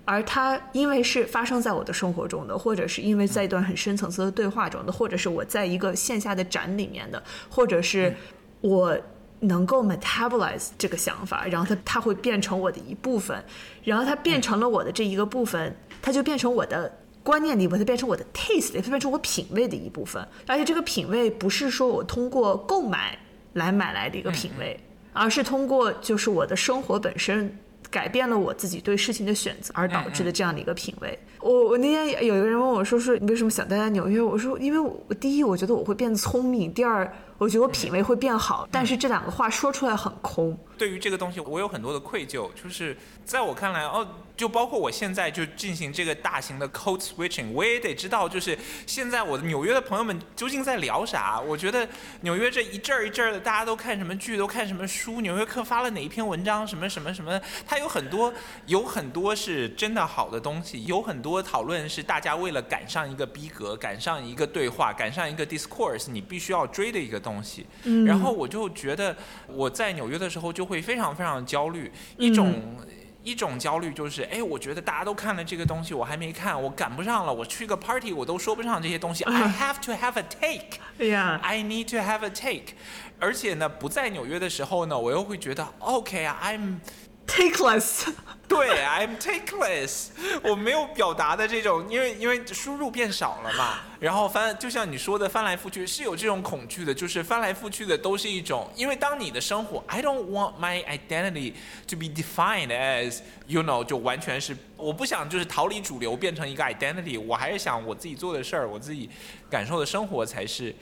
[0.07, 8.15] 而它因为是发生在我的生活中的，或者是因为在一段很深层次的对话中的，或者是我在一个线下的展里面的，或者是
[8.61, 8.97] 我
[9.41, 13.45] 能够 metabolize 这个想法，然后它它会变成我的一部分，
[13.83, 23.19] 然后它变成了我的这一个部分，它就变成我的观念里，把，它变成我的 taste，它变成我品味的一部分，而且这个品味不是说我通过购买
[23.55, 24.79] 来买来的一个品味，
[25.13, 27.59] 而是通过就是我的生活本身。
[27.97, 31.19] 改变了我自己对事情的选择，而导致的这样的一个品味。
[31.41, 38.69] 我我那天有一个人问我说：“说你为什么想待在纽约？”我说：“因为我第一，我觉得我会变聪明；第二，我觉得我品味会变好。
[38.71, 40.59] 但是这两个话说出来很空。
[40.79, 44.07] 对于这个东西，我有很多的愧疚，就是在我看来，哦，
[44.37, 51.41] 就包括我现在就进行这个大型的 code switching，我也得知道，就是现在我的纽约的朋友们究竟在聊啥。
[51.41, 51.89] 我觉得
[52.21, 58.31] 纽约这一阵儿一阵儿的，大家都看什么剧，都看什么书，纽约客发了哪一篇文章，什么什么什么，它有很多
[58.67, 67.67] 有很多是真的好的东西，有很多讨论是大家为了赶上一个逼格，赶上一个对话，赶上一个 discourse，你必须要追的一个东西。
[68.07, 69.17] 然后我就觉得
[69.49, 72.55] 我在纽约的时候就会非常非常焦虑，一种。
[73.27, 77.35] 一种焦虑就是，哎，我觉得大家都看了这个东西，我还没看，我赶不上了。
[77.35, 79.25] 我去个 party，我都说不上这些东西。
[79.27, 80.79] I have to have a take.
[81.01, 82.75] 哎呀，I need to have a take.
[83.19, 86.77] 而且呢，不在纽约的时候呢，我又会觉得，OK 啊，I'm
[87.27, 88.07] takeless。
[88.49, 90.11] 对，I'm takeless，
[90.45, 101.55] 我没有表达的这种，因为因为输入变少了嘛，然后翻就像你说的翻来覆去是有这种恐惧的，就是翻来覆去的都是一种，因为当你的生活，I don't want my identity
[101.89, 103.19] to be defined as
[103.49, 109.11] you know，就完全是我不想就是逃离主流变成一个 identity，我还是想我自己做的事儿，我自己
[109.51, 110.73] 感受的生活才是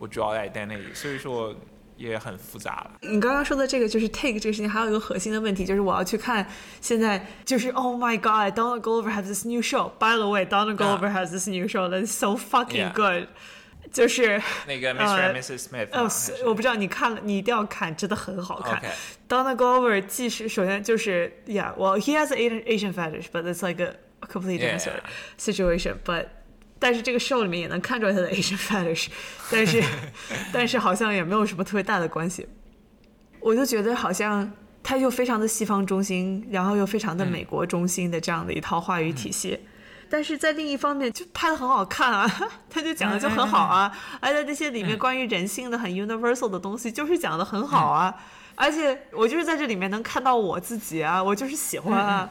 [0.00, 1.54] 我主要的 identity，所以说。
[2.08, 2.92] 也很复杂了。
[3.02, 6.46] 你刚刚说的这个就是 take 这个事情，还有一个核心的问题，就是我要去看
[6.80, 9.90] 现在就是 Oh my God，Donald Glover has this new show.
[9.98, 13.28] By the way，Donald Glover has this new show that's so fucking good。
[13.92, 15.32] 就是那个 Mr.
[15.32, 15.68] and Mrs.
[15.68, 15.88] Smith。
[15.92, 16.08] 哦，
[16.46, 18.82] 我不知道你看了，你一定要看，真的很好看。
[19.28, 23.96] Donald Glover 既是首先就是，Yeah，well he has an Asian fetish，but it's like a
[24.26, 25.00] completely different
[25.38, 26.26] situation，but
[26.82, 29.06] 但是这个 show 里面也能看出来他的 Asian fetish，
[29.50, 29.80] 但是
[30.52, 32.48] 但是好像也没有什么特别大的关系。
[33.38, 34.52] 我就觉得好像
[34.82, 39.60] 他又非常的西方中心，然后又非常的美国中心的这样的一套话语体系。
[40.10, 42.28] 但是在另一方面就拍的很好看啊，
[42.68, 48.14] 他就讲的就很好啊，而且这些里面关于人性的很 universal 的东西就是讲的很好啊，
[48.54, 52.28] 而且我就是在这里面能看到我自己啊，我就是喜欢啊。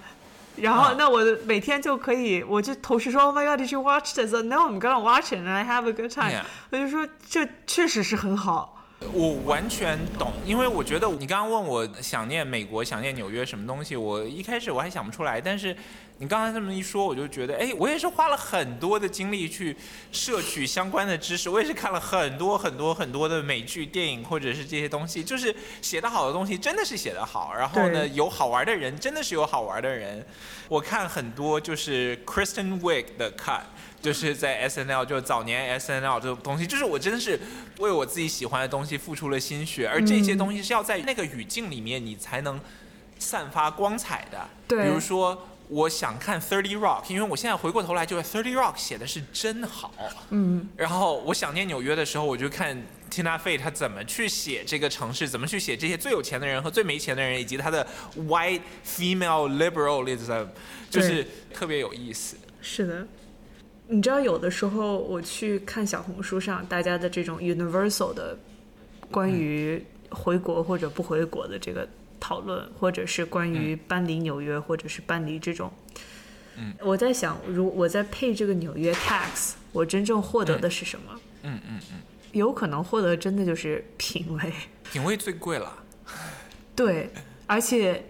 [0.62, 6.12] 然后，那我每天就可以，我就同时说，Oh my God，Did you watch this？No, I'm gonna watch it and I have a good
[6.14, 6.42] time。
[6.70, 8.81] 我就说，这确实是很好。
[9.14, 15.76] 我完全懂，因为我觉得你刚刚问我想念美国、想念纽约什么东西，我一开始我还想不出来，但是
[16.20, 19.76] 你刚才这么一说，我就觉得，哎，我也是花了很多的精力去
[20.12, 30.26] 摄取相关的知识，我也是看了很多很多很多的美剧、电影或者是这些东西，就是写得好的东西真的是写得好，然后呢，有好玩的人真的是有好玩的人，
[30.70, 33.62] 我看很多就是 Kristen Wiig 的 cut。
[34.02, 37.40] 就是在 S N L，就是早年 S N L 这种东西，就是我真的是
[37.80, 42.60] 为我自己喜欢的东西付出了心血，而这些东西是要在那个语境里面你才能
[43.20, 44.50] 散发光彩的。
[44.68, 49.94] 对，比如说我想看 Thirty Rock，因为我现在回过头来就是 Thirty Rock 写的是真好。
[50.32, 50.68] 嗯。
[50.76, 52.76] 然后我想念纽约的时候，我就看
[53.12, 57.88] Tina Fey 他怎么去写这个城市，怎么去写这些最有钱的人和最没钱的人，以及他的
[58.18, 60.48] White Female Liberalism，
[60.90, 62.36] 就是特别有意思。
[62.62, 63.08] 是的。
[63.92, 68.38] 你知道，有的时候我去看小红书上大家的这种 universal 的
[69.12, 71.86] 关于回国或者不回国的这个
[72.18, 75.70] 讨论，或者是关于搬离纽约或者是搬离这种，
[76.56, 81.20] 嗯，我在想，如我在配这个纽约 tax，我真正获得的是什么？
[81.44, 82.00] 嗯嗯嗯，
[82.32, 84.54] 有可能获得真的就是品味，
[84.90, 85.84] 品味最贵了。
[86.74, 87.10] 对，
[87.46, 88.02] 而且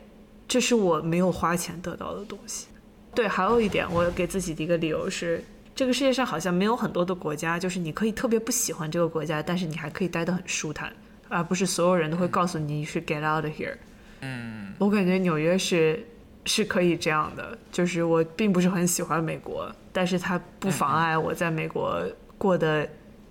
[0.48, 2.68] 这是我没有花钱得到的东西。
[3.16, 5.44] 对，还有一点，我给自己的一个理由是。
[5.74, 10.94] 这个世界上好像没有很多的国家，就是你可以特别不喜欢这个国家，但是你还可以待得很舒坦，
[11.30, 13.76] 而不是所有人都会告诉你你是 get out of here。
[14.20, 16.06] 嗯，我感觉纽约是
[16.46, 22.04] 是可以这样的，就是我并不是很喜欢美国，但是它不妨碍我在美国
[22.38, 22.88] 过得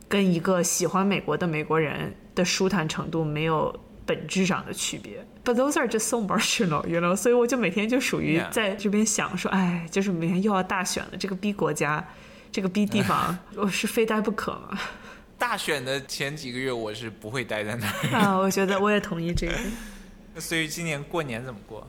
[0.09, 5.25] 跟一个喜欢美国的美国人的舒坦程度没有本质上的区别。
[5.45, 7.15] But those are just so marginal，you know？
[7.15, 12.05] 所以我就每天就属于在这边想说，哎，就是每天又要大选了，这个逼国家。
[12.53, 14.79] 这个逼地方，我是非待不可吗。
[15.39, 18.19] 大选的前几个月，我是不会待在那儿。
[18.19, 19.55] 啊，我觉得我也同意这个。
[20.39, 21.87] 所以今年过年怎么过？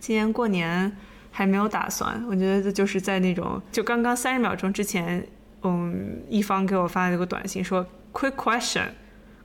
[0.00, 0.90] 今年过年
[1.30, 2.24] 还没有打算。
[2.28, 5.26] 我觉得就是在那种，就刚刚三十秒钟之前，
[5.62, 8.88] 嗯，一方给我发了一个短信说：“Quick question，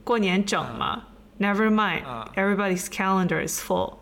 [0.03, 1.03] 过年整吗
[1.39, 3.97] ？”Never mind，everybody's calendar is full。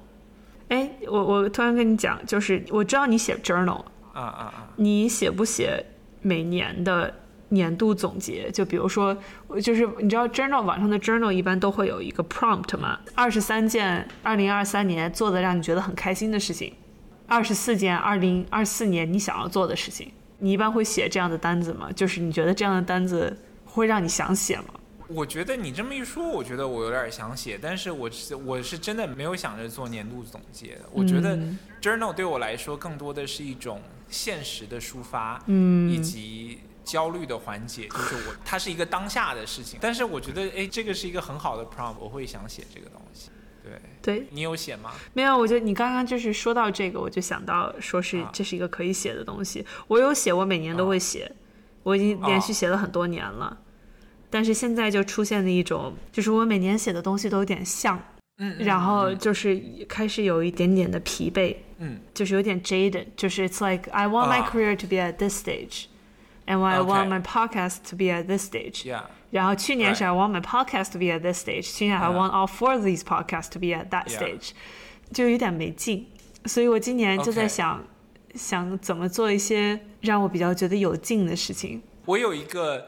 [0.69, 5.83] 哎，我我突然跟你讲，就是我知道你写 journal，啊啊啊，你写不写？
[6.21, 7.13] 每年的
[7.49, 9.17] 年度总结，就比如说，
[9.63, 16.73] 就是你知道，journal 网上的 journal 一般都会有一个 prompt 嘛，二十三件二零二三年做的让你觉得很开心的事情，
[17.25, 21.89] 二十四件二零二四年你想要做的事情，你一般会写这样的单子吗？
[21.95, 24.65] 就是你觉得这样的单子会让你想写吗？
[25.07, 30.81] 我觉得你这么一说，我觉得我有点想写，但是我是我是真的没有想着做年度总结的。
[30.91, 31.37] 我觉得
[31.81, 39.79] journal 对我来说更多的是一种现实的抒发，嗯，以及焦虑的缓解，就是我它是一个当下的事情。
[39.81, 43.29] 但是我觉得，哎，这个是一个很好的 prompt，我会想写这个东西。
[43.63, 44.91] 对，对你有写吗？
[45.13, 49.65] 没有，我觉得你刚刚就是说到这个，我就想到说是这是一个可以写的东西。
[49.87, 51.29] 我有写，我每年都会写，
[51.83, 53.57] 我已经连续写了很多年了。
[54.29, 58.01] 但是现在就出现了一种，就是我每年写的东西都有点像，
[58.39, 67.21] 嗯，然后就是开始有一点点的疲惫，嗯，就是有点 jaded，就是 it's like I want my career to be at this stage，and I want my
[67.21, 71.97] podcast to be at this stage，yeah，然后去年是 I want my podcast to be at this stage，去年
[71.97, 74.51] I want all four of these podcasts to be at that stage，
[75.13, 76.07] 就有点没劲，
[76.45, 77.83] 所以我今年就在想
[78.35, 81.81] 想怎么做一些让我比较觉得有劲的事情。
[82.05, 82.87] 我有一个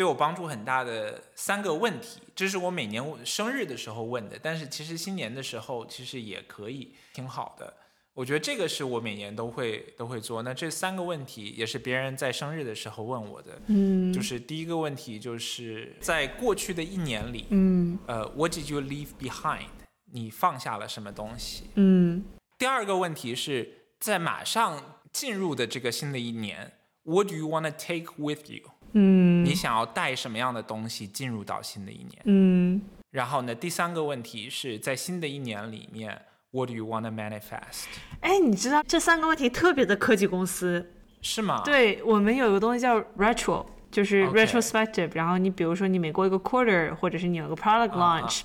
[0.00, 7.70] 对我帮助很大的三个问题，这是我每年生日的时候问的，但是其实新年的时候其实也可以，挺好的。
[8.14, 10.40] 我觉得这个是我每年都会都会做。
[10.40, 19.68] 那这三个问题也是别人在生日的时候问我的，嗯就是第一个问题就是在过去的一年里，嗯呃，What did you leave behind？
[20.10, 21.64] 你放下了什么东西？
[21.74, 22.24] 嗯
[22.56, 26.72] 第二个问题是在马上进入的这个新的一年
[27.02, 28.62] ，What do you want to take with you？
[28.92, 29.44] 嗯。
[29.44, 32.22] 你想要带什么样的东西进入到新的一年？
[32.24, 32.80] 嗯。
[33.10, 36.16] 然后呢，第三个问题是在新的一年里面
[36.52, 37.86] ，What do you want to manifest？
[38.20, 45.10] 哎，你知道这三个问题特别的科技公司，是吗？，对我们有一个东西叫 retro，就是 retrospective。
[45.14, 48.42] 然后你比如说你每过一个 quarter，或者是你有个 product launch，、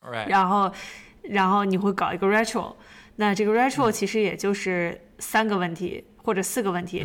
[0.00, 0.72] right，然后
[1.22, 2.74] 然后你会搞一个 retro。
[3.16, 7.00] 那这个 retro 其实也就是三个问题、或者四个问题、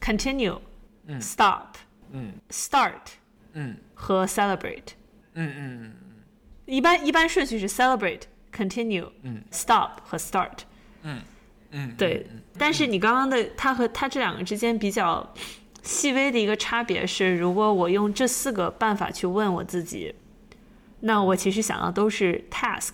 [0.00, 0.62] c o n t i n u e
[1.08, 1.20] 嗯。
[1.20, 1.74] Stop、
[2.12, 2.32] 嗯。
[2.50, 3.00] start
[3.52, 3.76] 嗯。
[3.94, 4.92] 和 celebrate。
[5.34, 5.92] 嗯嗯
[6.66, 9.42] 一般一般顺序是 celebrate、continue、嗯。
[9.50, 10.58] stop 和 start。
[11.02, 11.20] 嗯
[11.72, 12.26] 嗯，对，
[12.58, 15.32] 但是你刚刚的它和它这两个之间比较
[15.82, 20.12] 细微的一个差别是，如果我用这四个办法去问我自己，
[20.98, 22.90] 那我其实想要都是 task，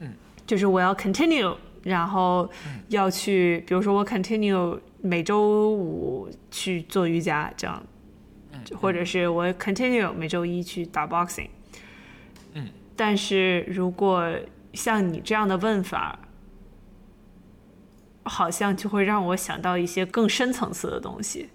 [0.00, 0.12] 嗯，
[0.44, 2.50] 就是我要 continue，然后
[2.88, 7.82] 要去，比如说我 continue 每周五去做瑜伽这样，
[8.74, 11.48] 或者是我 continue 每周一去打 boxing，
[12.54, 14.32] 嗯，但是如果
[14.72, 16.18] 像你这样的问法，
[18.24, 21.48] 好像就会让我想到一些更深层次的东西。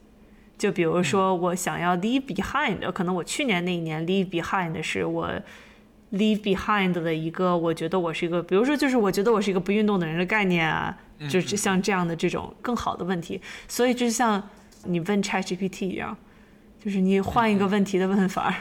[0.58, 5.32] 就比如说，我想要 leave behind，可能我去年那一年 leave behind 的是我
[6.12, 10.98] leave behind 的一个，我觉得我是一个，比如说就是我觉得我是一个不运动的人的概念啊，
[11.30, 13.40] 就是像这样的这种更好的问题。
[13.68, 14.50] 所以就像
[14.86, 16.18] 你问 ChatGPT 一样，
[16.84, 18.56] 就是你换一个问题的问法，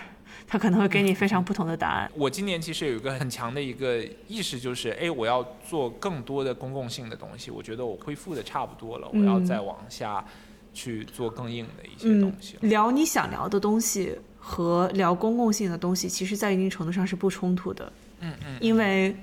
[0.47, 2.11] 他可能会给你非常不同的答案。
[2.15, 7.51] 我今年其实有一个很强的一个意识，就是哎，我要做更多的公共性的东西。
[7.51, 10.25] 我觉得我恢复的差不多了，我要再往下
[10.73, 12.61] 去做更硬的一些东西了。
[12.63, 17.93] 聊你想聊的东西和聊公共性的东西，其实在一定程度上是不冲突的。
[18.21, 19.15] 嗯嗯因为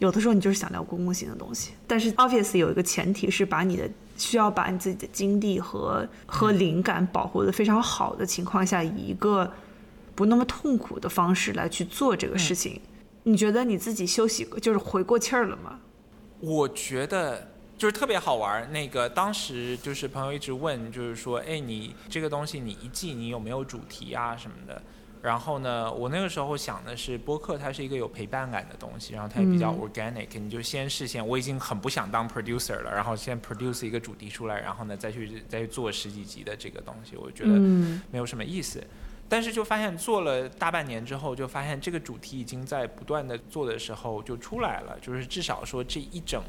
[0.00, 9.50] 有的时候你就是想聊公共性的东西，但是 obviously 有一个前提是把你的需要把你自己的精力和和灵感保护的非常好的情况下，以一个
[10.14, 12.80] 不那么痛苦的方式来去做这个事情。
[13.24, 15.78] 你觉得你自己休息就是回过气儿了吗？
[16.40, 18.66] 我觉得就是特别好玩儿。
[18.68, 24.82] 那个当时就是朋友一直问，就是说，哎，你这个东西你一季你有没有主题啊什么的？
[25.22, 38.82] 然后呢，我那个时候想的是，播客它是一个有陪伴感的东西，然后它也比较 organic，、你就先事先，我已经很不想当 producer 了，然后先 produce 一个主题出来，然后呢再去再去做十几集的这个东西，我觉得嗯没有什么意思。
[39.28, 46.42] 但是就发现做了大半年之后，就发现这个主题已经在不断的做的时候就出来了，就是至少说这一整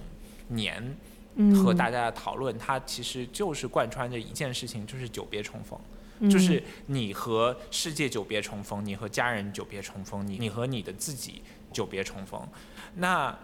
[0.48, 0.98] 年
[1.36, 5.78] 嗯和大家的讨论，它其实就是贯穿着一件事情，就是久别重逢。
[6.30, 11.42] 就是你和世界久别重逢，你和家人久别重逢，你你和你的自己
[11.72, 12.42] 久别重逢。
[12.96, 13.38] 那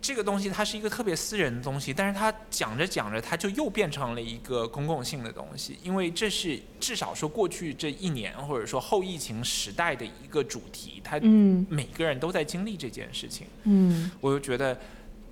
[0.00, 13.46] 这个东西它是一个特别私人的东西，但是它讲着讲着，它就又变成了一个公共性的东西，因为这是至少说过去这一年或者说后疫情时代的一个主题，它嗯每个人都在经历这件事情。
[13.62, 14.78] 嗯我就觉得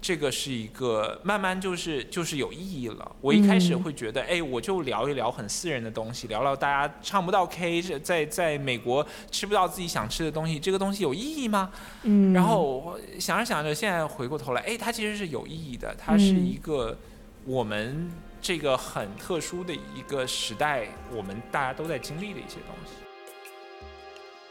[0.02, 3.16] 这个是一个慢慢就是就是有意义了。
[3.20, 11.70] 我一开始会觉得，哎，我就聊一聊很私人的东西，聊聊大家唱不到 K，这在在美国吃不到自己想吃的东西，这个东西有意义吗？
[12.02, 16.98] 嗯，然后我想着想着，现在回过头来，哎，它其实是有意义的，它是一个
[17.44, 22.94] 我们这个很特殊的一个时代，我们大家都在经历的一些东西。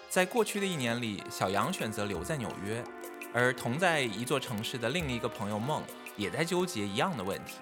[0.08, 2.82] 在过去的一年里，小杨选择留在纽约，
[3.34, 5.82] 而同在一座城市的另一个朋友梦
[6.18, 7.56] 也在纠结一样的问题。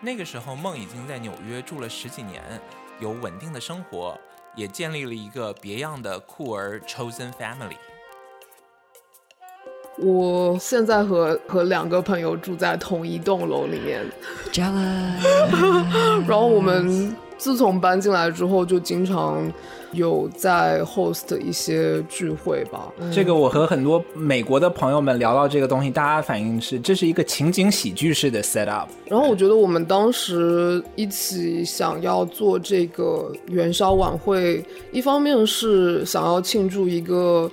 [0.00, 2.42] 那个时候，梦已经在纽约住了十几年，
[3.00, 4.18] 有稳定的生活，
[4.54, 7.76] 也建立了一个别样的酷儿 chosen family。
[10.00, 14.06] 我现在和和两个朋友住在同一栋楼里面，
[16.28, 19.50] 然后我们自从搬进来之后，就经常
[19.92, 22.92] 有在 host 一些聚会吧。
[23.10, 28.90] 这个我和很多美国的朋友们聊到这个东西，大家反应是这是一个情景喜剧式的 set up。
[29.06, 34.62] 然后我觉得我们当时一起想要做这个元宵晚会，
[34.92, 37.50] 一方面是想要庆祝一个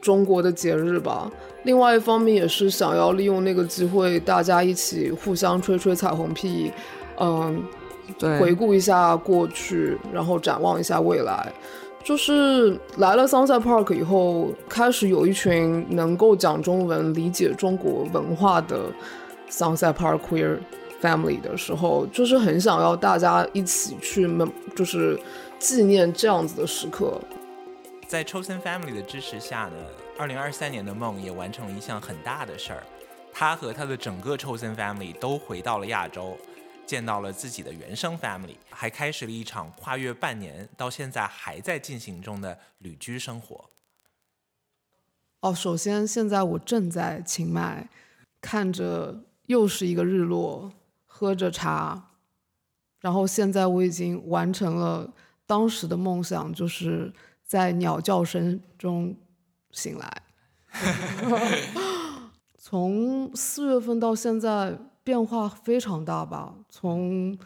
[0.00, 1.30] 中国的节日吧，
[1.62, 6.70] 另外一方面也是想要利用那个机会，大家一起互相吹吹彩虹屁，
[7.18, 7.79] 嗯，对
[8.38, 11.52] 回顾一下过去，然后展望一下未来。
[12.02, 18.86] 就是来了 Sunset Park 以后，开始有一群能够讲中文、理解中国文化的
[19.50, 20.58] Sunset Park Queer
[21.02, 25.20] Family 的时候，就是很想要大家一起去门，就是
[25.58, 27.20] 纪念这样子的时刻。
[28.08, 29.76] 在 Chosen Family 的支持下呢，
[30.18, 32.82] 二零二三年的梦也完成了一项很大的事儿，
[33.32, 36.36] 他和他的整个 Chosen Family 都回到了亚洲，
[36.90, 43.70] 见到了自己的原生 family，还开始了一场跨越半年到现在还在进行中的旅居生活。
[45.38, 47.88] 哦，首先现在我正在清迈，
[48.40, 50.72] 看着又是一个日落，
[51.06, 52.10] 喝着茶，
[52.98, 55.12] 然后现在我已经完成了
[55.46, 57.12] 当时的梦想，就是
[57.44, 59.14] 在鸟叫声中
[59.70, 60.22] 醒来。
[62.58, 67.36] 从四月份到现在变化非常大吧，从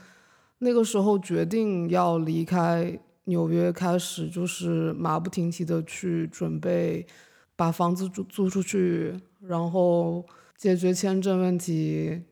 [0.58, 7.06] 那个时候决定要离开纽约开始，就是马不停蹄的去准备
[7.56, 10.24] 把房子租租出去，然后
[10.56, 12.22] 解决签证问题，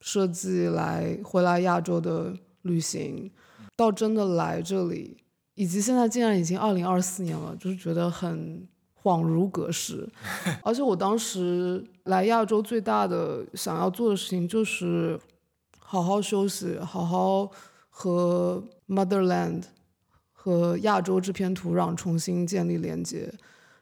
[0.00, 3.30] 设计来回来亚洲的旅行，
[3.76, 5.16] 到真的来这里，
[5.54, 8.66] 以及现在竟然已经二零二四年了，就是觉得很
[9.06, 10.08] 恍如隔世。
[10.64, 15.16] 而且我当时来亚洲最大的想要做的事情就是
[15.78, 17.48] 好好休息，好好
[17.88, 19.62] 和 motherland
[20.32, 23.32] 和亚洲这片土壤重新建立连接，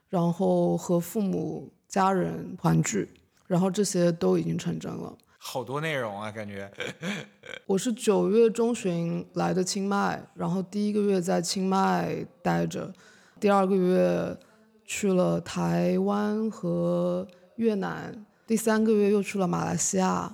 [0.09, 3.09] 然后和父母家人团聚，
[3.47, 5.17] 然后这些都已经成真了。
[5.37, 6.71] 好多内容啊，感觉。
[7.65, 12.93] 我是九月中旬来的清迈，然后第一个月在清迈待着，
[13.39, 14.37] 第二个月
[14.85, 20.31] 去了台湾和越南，第三个月又去了马来西亚，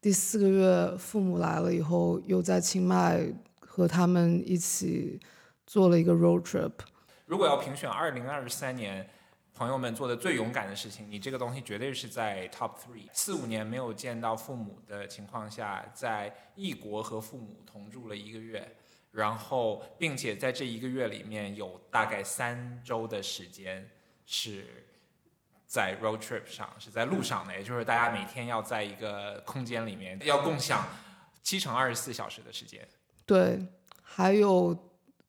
[0.00, 3.26] 第四个月父母来了以后，又在清迈
[3.58, 5.18] 和他们一起
[5.66, 6.72] 做了一个 road trip。
[7.24, 9.08] 如果要评选二零二三年
[9.54, 13.08] 朋友们做的最勇敢的事情，你这个东西绝对是在 top three。
[13.12, 18.76] 四五年没有见到父母的情况下，在异国和父母同住了一个月，
[19.16, 23.88] 然后并且在这一个月里面有大概三周的时间
[24.26, 24.84] 是
[25.66, 30.86] 在 road trip 上，是在路上的，也就是大家每天要在一个空间里面要共享
[31.42, 32.86] 七乘二十四小时的时间。
[33.24, 33.66] 对，
[34.02, 34.76] 还有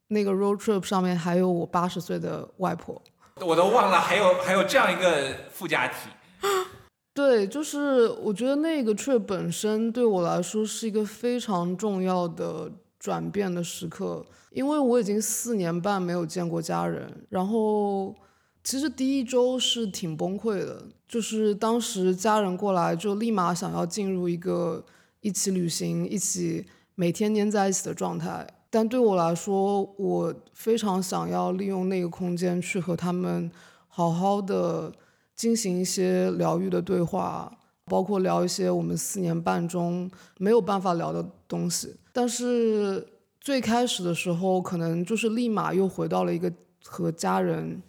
[0.08, 3.02] 那个 road trip 上面还有我八十岁的外婆。
[3.40, 6.10] 我都忘了还有还有这样一个附加题。
[7.14, 18.14] 对，就是我觉得那个 trip 本身对我来说是一个非常重要的转变的时刻，因为我已经四年半没有见过家人，然后
[18.62, 24.84] 其实第一周是挺崩溃的，就是当时家人过来就立马想要进入一个
[25.20, 33.50] 一起旅行、一起每天黏在一起的状态，但对我来说，我非常想要利用那个空间去和他们
[33.88, 34.92] 好好的。
[35.38, 37.57] 进行一些疗愈的对话，
[37.88, 41.94] 包括聊一些我们四年半中没有办法聊的东西。
[42.12, 43.06] 但是
[43.40, 46.52] 最开始的时候，可能就是立马又回到了一个
[46.84, 47.80] 和家人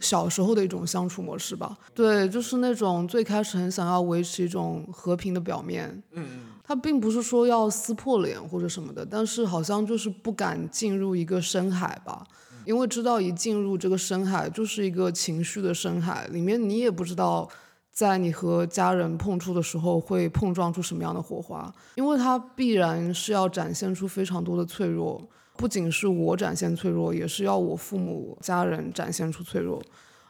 [0.00, 1.76] 小时候的一种相处模式吧。
[1.94, 6.02] 对，就是那种最开始很想要维持一种和平的表面。
[6.12, 6.24] 嗯，
[6.62, 12.24] 他并不是说要撕破脸或者什么的，但是好像就是不敢进入一个深海吧。
[12.66, 17.48] 因为知道一进入这个深海就是一个情绪的深海，里面你也不知道，
[17.92, 25.20] 在你和家人碰触的时候会碰撞出什么样的火花，因为它必然是要展现出非常多的脆弱，
[25.56, 29.82] 不仅是我展现脆弱，也是要我父母家人展现出脆弱。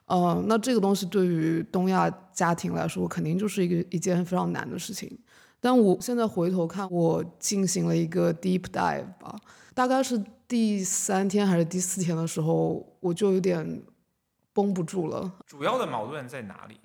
[0.06, 5.18] 呃，那这个东西对于东亚家庭来说，肯定就是一个一件非常难的事情。
[5.60, 9.38] 但我现在回头看，我进行了一个 deep dive 吧，
[9.74, 10.22] 大概是。
[10.50, 13.84] 第三天还是第四天的时候，我就有点
[14.52, 15.32] 绷不住了。
[15.46, 16.80] 主要的矛盾在哪里？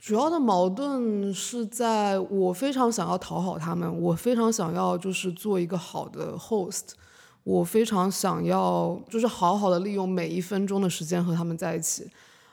[0.00, 6.90] 主要的矛盾是在我非常想要讨好他们，我非常想要就是做一个好的 host，
[7.44, 12.10] 我非常想要就是好好的利用每一分钟的时间和他们在一起。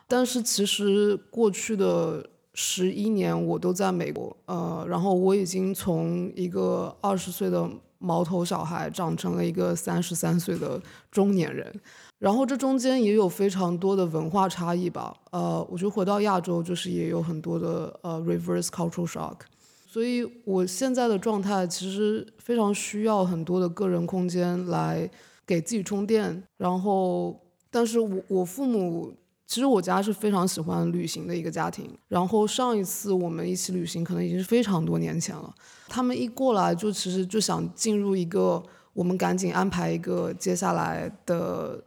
[0.07, 7.69] 但是其实过去的十一年我都在美国，呃，然后我已经从一个二十岁的。
[7.97, 10.79] 毛头小孩长成了一个三十三岁的
[11.09, 11.73] 中年人，
[12.17, 15.15] 然后这中间也有非常多的文化差异吧。
[15.31, 19.39] 呃，我觉得回到亚洲就是也有很多的呃 reverse cultural shock，
[19.85, 25.09] 所以我现在的状态其实非常需要很多的个人空间来
[25.45, 26.43] 给自己充电。
[26.57, 27.39] 然后，
[27.69, 29.13] 但是我我父母
[29.45, 31.87] 其实我家是非常喜欢旅行的一个家庭。
[32.07, 35.53] 然后上一次我们一起旅行，可能已经是非常多年前了。
[35.87, 38.63] 他们一过来就其实就想进入一个，
[38.93, 41.83] 我们赶紧安排一个接下来的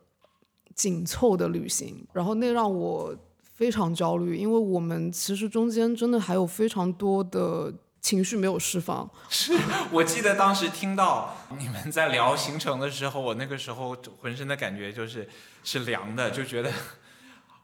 [0.78, 2.06] 紧凑的旅行。
[2.14, 3.14] 然后那让我
[3.54, 9.10] 非常焦虑，因为我们其实中间真的还有非常多的情绪没有释放。
[9.28, 9.52] 是
[9.90, 15.28] 我记得当时听到 你们在聊行程的时候，我那个时候浑身的感觉就是
[15.64, 16.72] 是凉的，就觉得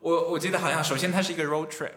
[0.00, 1.92] 我我记得好像首先它是一个 road trip，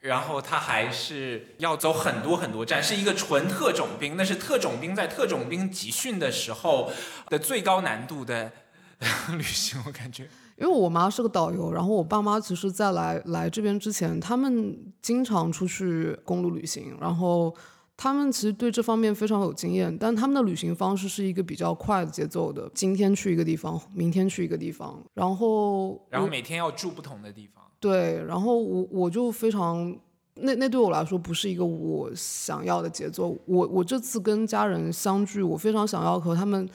[0.00, 6.90] 然后它还是要走很多很多站，是一个纯特种兵，那是特种兵在特种兵集训的时候
[7.28, 8.50] 的最高难度的
[9.36, 10.28] 旅行，我感觉。
[10.62, 17.52] 因为我妈是个导游，然后我爸妈其实，在来来这边之前，他们经常出去公路旅行，然后
[17.96, 27.64] 他们其实对这方面非常有经验，但他们的旅行方式是一个比较快的节奏的，今天去一个地方，明天去一个地方，然后然后每天要住不同的地方。
[27.80, 29.92] 对，然后我我就非常，
[30.34, 33.36] 那那对我来说不是一个我想要的节奏。
[33.46, 36.68] 我我这次跟家人相聚，我非常想要和他们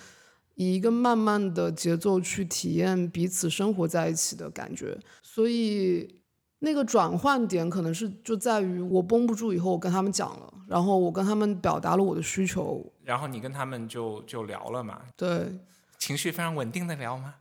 [0.58, 4.98] 以一个慢慢的节奏去体验彼此生活在一起的感觉。
[5.24, 6.20] 所以
[6.60, 12.84] 那个转换点可能是就在于我绷不住以后，我跟他们讲了，然后我跟他们表达了我的需求。
[13.04, 15.00] 然后你跟他们就就聊了嘛？
[15.16, 15.60] 对，
[15.98, 17.36] 情绪非常稳定的聊吗？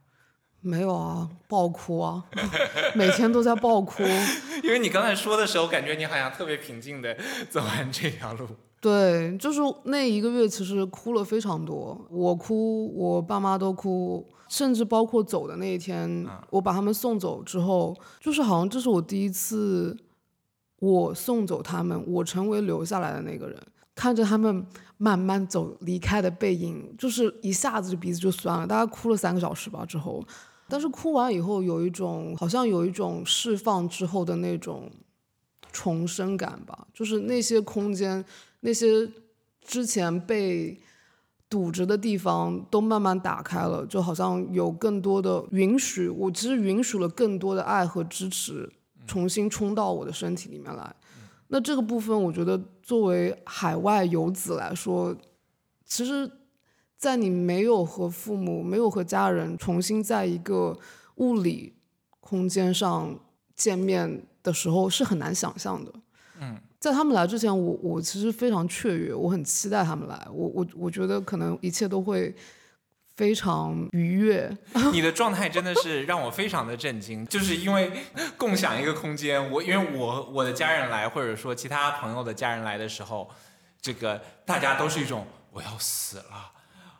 [0.60, 2.24] 没有啊，爆哭啊，
[2.94, 4.02] 每天都在爆哭。
[4.64, 7.16] 因为你刚才说的时候，感觉你好像特别平静的
[7.48, 8.46] 走完这条路。
[8.80, 11.98] 对，就是那一个月，其实哭了非常多。
[12.10, 19.96] 我哭，我爸妈都哭，甚至包括走的那一天，我把他们送走之后，就是好像这是我第一次，
[20.78, 23.60] 我送走他们，我成为留下来的那个人，
[23.94, 24.64] 看着他们
[24.98, 29.84] 慢慢走离开的背影，就是一下子就鼻子就酸了，大概哭了三个小时吧。
[29.84, 30.22] 之后。
[30.68, 34.90] 但是哭完以后，有一种好像有一种释放之后的那种
[35.70, 38.24] 重生感吧，就是那些空间，
[38.66, 39.08] 那些
[39.60, 40.76] 之前被
[41.48, 48.68] 堵着的地方都慢慢打开了，就好像有更多的允许，我其实允许了更多的爱和支持
[49.06, 50.96] 重新冲到我的身体里面来。
[51.46, 55.16] 那这个部分，我觉得作为海外游子来说，
[55.84, 56.28] 其实。
[56.98, 60.74] 在你没有和父母、没有和家人重新在一个
[61.16, 61.74] 物理
[62.20, 63.14] 空间上
[63.54, 65.92] 见面的时候，是很难想象的。
[66.40, 70.28] 嗯，在他们来之前，我我其实非常雀跃，我很期待他们来。
[70.30, 72.32] 我我我觉得可能一切都会
[73.16, 74.56] 非常愉悦。
[74.94, 77.90] 你的状态真的是让我非常的震惊，就是因为
[78.36, 83.28] 共享一个空间，我因为我我的家人来，或者说其他朋友的家人来的时候，
[83.82, 86.52] 这个大家都是一种我要死了。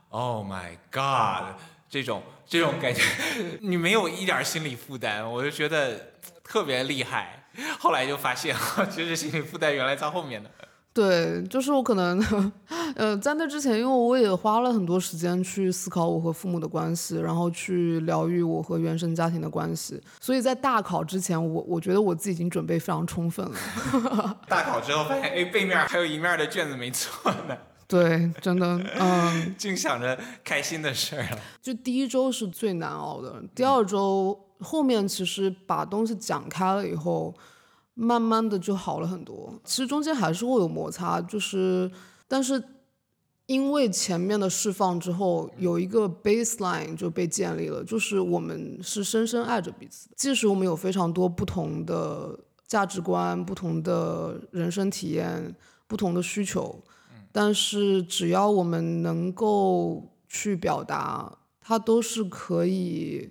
[0.09, 1.61] Oh my god！
[1.89, 3.01] 这种这种感觉，
[3.63, 7.46] 你没有一点心理负担，我就觉得特别厉害。
[7.79, 8.55] 后来就发现，
[8.91, 10.51] 其实心理负担原来在后面的。
[10.93, 12.53] 对，就是我可能，
[12.95, 24.39] 呃，在那之前，因为我也花了很多时间去思考我和父母的关系，然后去疗愈我和原生家庭的关系，所以在大考之前，我我觉得我自己已经准备非常充分了。
[24.49, 27.55] 大考之后发现，哎，背面还有一面的卷子没做呢。
[27.87, 31.39] 对，真的，嗯， 净想着开心的事儿了。
[31.61, 37.35] 就第一周是最难熬的，第二周后面其实把东西讲开了以后，
[37.95, 39.53] 慢慢的就好了很多。
[39.65, 41.91] 其实中间还是会有摩擦，就是，
[42.29, 42.63] 但是
[43.47, 55.55] 因为前面的释放之后，有一个 baseline 就被建立了，就是我们是深深爱着彼此，即使我们有非常多不同的价值观、不同的人生体验、
[55.87, 56.83] 不同的需求。
[57.31, 63.31] 但是只要我们能够去表达，它都是可以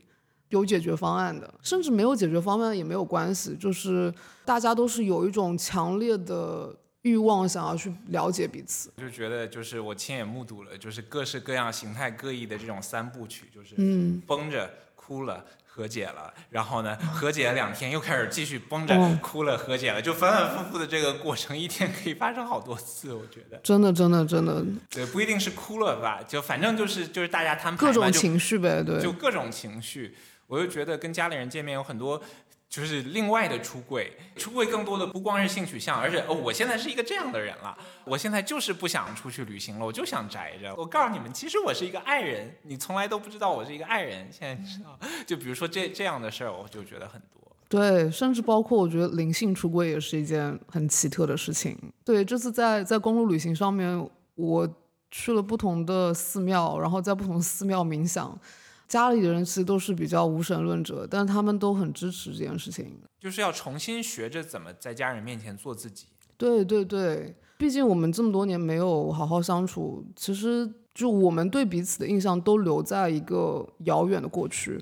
[0.56, 3.56] 有解决方案的，甚至没有解决方案也没有关系。
[3.56, 8.89] 就是大家都是有一种强烈的欲望，想要去了解彼此。
[8.97, 15.45] 就觉得就是我亲眼目睹了，就是各式各样形态各异的这种三部曲，就是嗯，绷着哭了。
[15.76, 16.95] 和解了，然后呢？
[17.14, 23.58] 和解了两天，又开始继续绷着哭了，和解了，就反反复复的这个过程，一天可以发生好多次，我觉得。
[23.58, 24.66] 真的，真的，真的。
[24.89, 26.24] 对，不一定是哭了吧？
[26.26, 29.01] 就反正就是就是大家摊牌各种情绪呗，对。
[29.01, 30.16] 就各种情绪，
[30.48, 32.22] 我就觉得跟家里人见面有很多。
[32.67, 40.76] 就是另外的出柜，出柜更多的不光是性取向，而且哦，我现在是一个这样的人了，我现在就是不想出去旅行了，我就想宅着。
[40.76, 45.00] 我告诉你们，其实我是一个爱人，你从来都不知道我是一个爱人，现在你知道。
[45.26, 47.50] 就比如说这这样的事儿，我就觉得很多。
[47.70, 51.78] 对，甚至包括我觉得灵性出柜也是一件很奇特的事情。
[52.04, 54.67] 对，这次在在公路旅行上面，我
[55.12, 58.38] 去了不同的寺庙，然后在不同寺庙冥想。
[58.87, 62.99] 家里的人其实都是比较无神论者，但是他们都很支持这件事情。
[63.20, 66.07] 就是要重新学着怎么在家人面前做自己。
[66.37, 74.79] 对对对，毕竟我们这么多年没有好好相处，其实就我们对彼此的印象都留在一个遥远的过去。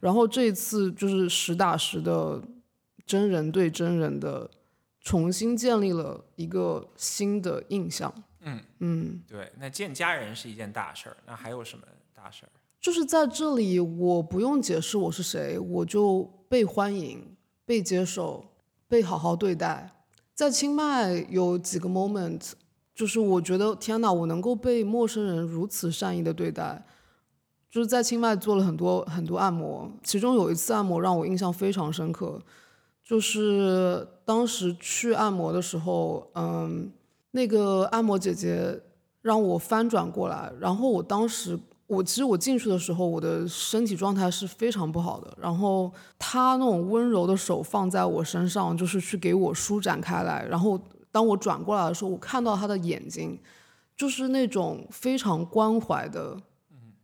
[0.00, 2.42] 然后这一次就是实打实的
[3.06, 4.50] 真人对真人的，
[5.00, 8.12] 重新建立了一个新的印象。
[8.40, 12.50] 嗯嗯，对，那见家人是一件大事儿，那还有什么大事儿？
[12.84, 17.34] 就是在这里，我不用解释我是谁，我就被欢迎、
[17.64, 18.44] 被接受、
[18.86, 19.90] 被好好对待。
[20.34, 22.52] 在清迈有几个 moment，
[22.94, 26.84] 就是我觉得天哪，我能够被陌生人如此善意的对待。
[27.70, 32.38] 就是在清迈做了很多很多按摩，其中有一次按摩让我印象非常深刻，
[33.02, 36.92] 就是当时去按摩的时候，嗯，
[37.30, 38.78] 那个按摩姐姐
[39.22, 50.80] 让我翻转过来，然后我当时我其实我进去的时候，我的身体状态是非常不好的，然后他那种温柔的手放在我身上，就是去给我舒展开来，然后
[51.12, 53.38] 当我转过来的时候，我看到他的眼睛，
[53.96, 56.36] 就是那种非常关怀的。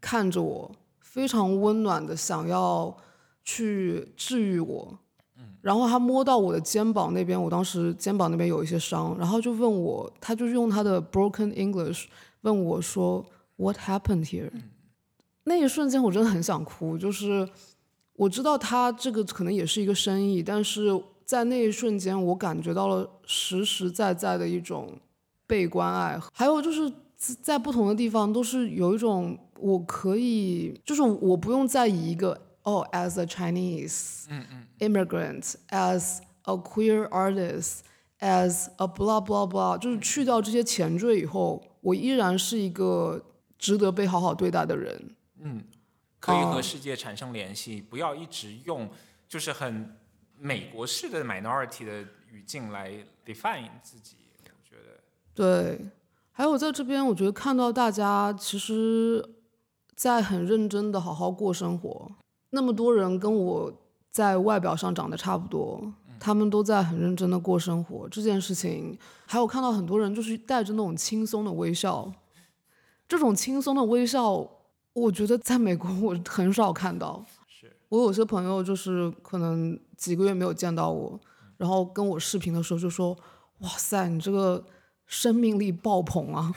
[0.02, 2.96] 看着我，非常温暖的想要
[3.44, 4.98] 去治愈我，
[5.60, 12.06] 然后他摸到我的肩膀那边，我当时肩膀那边有一些伤，然后就问我，他就用他的 broken English
[12.40, 13.22] 问我说
[13.56, 14.50] What happened here？
[15.44, 17.48] 那一瞬间我真的很想哭，就是
[18.14, 20.88] 我知道他这个可能也是一个生意，但是
[21.24, 24.98] 在那一瞬间我感觉到了实实在在的一种
[25.46, 26.92] 被关爱，还有就是
[27.42, 29.38] 在不同的地方都是有一种。
[29.62, 34.24] 我可以，就是我不用再以一个哦，as a Chinese
[34.78, 43.22] immigrant，as a queer artist，as a blah blah blah，就是去掉这些前缀以后，我依然是一个
[43.58, 45.14] 值得被好好对待的人。
[45.42, 45.64] 嗯，
[46.18, 48.88] 可以和世界产生联系，不要一直用
[49.28, 49.96] 就是很
[50.38, 52.92] 美国式的 minority 的语境来
[53.24, 54.16] define 自己。
[54.44, 55.00] 我觉得
[55.34, 55.86] 对，
[56.32, 59.36] 还有在这边，我觉得看到大家其实。
[60.00, 62.10] 在很认真的好好过生活，
[62.48, 63.70] 那么多人跟我
[64.10, 68.08] 在外表上长得差不多，他们都在很认真的过生活。
[68.08, 72.10] 这件事情，还有看到很多人就是带着那种轻松的微笑，
[73.06, 74.40] 这种轻松的微笑，
[74.92, 77.24] 我觉得在美国我很少看到。
[77.46, 81.18] 是我有些朋友就是可能几个月没有见到我，
[81.56, 83.16] 然后跟我视频的时候就说
[83.60, 84.64] ：“哇塞，你这个
[85.06, 86.52] 生命力爆棚啊！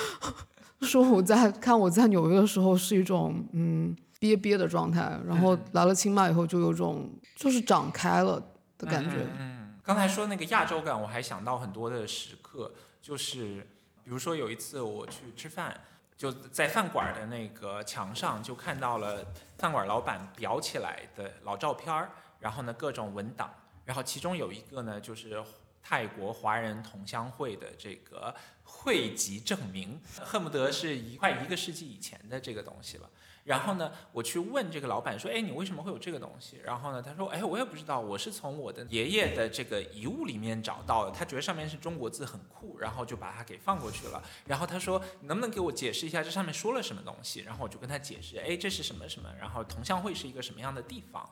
[0.82, 8.42] ”说我在看我在纽约的时候是一种嗯憋憋的状态，然后来了清迈以后就有种就是长开了
[8.78, 9.26] 的感觉。
[9.38, 12.72] 嗯，刚才说那个亚洲感，我还想到很多的时刻，
[13.02, 13.66] 就是
[14.02, 15.78] 比如说有一次我去吃饭，
[16.20, 19.24] 就在饭馆的那个墙上就看到了
[19.56, 22.10] 饭馆老板裱起来的老照片儿，
[22.40, 23.50] 然后呢各种文档，
[23.86, 25.42] 然后其中有一个呢就是。
[25.82, 28.34] 泰国华人同乡会的这个
[28.64, 33.08] 会籍证明，恨不得是一快一个世纪以前的这个东西了。
[33.50, 41.10] 然后呢，我去问这个老板说：“哎，你为什么会有这个东西？”然后呢，他说：“哎，我也不知道，我是从我的爷爷的这个遗物里面找到的。
[41.10, 44.22] 他觉得上面是中国字很酷，然后就把它给放过去了。
[44.46, 47.40] 然后他说：你能不能给我解释一下这上面说了什么东西？
[47.40, 49.28] 然后我就跟他解释：哎，这是什么什么？
[49.40, 51.28] 然后同乡会是一个什么样的地方？”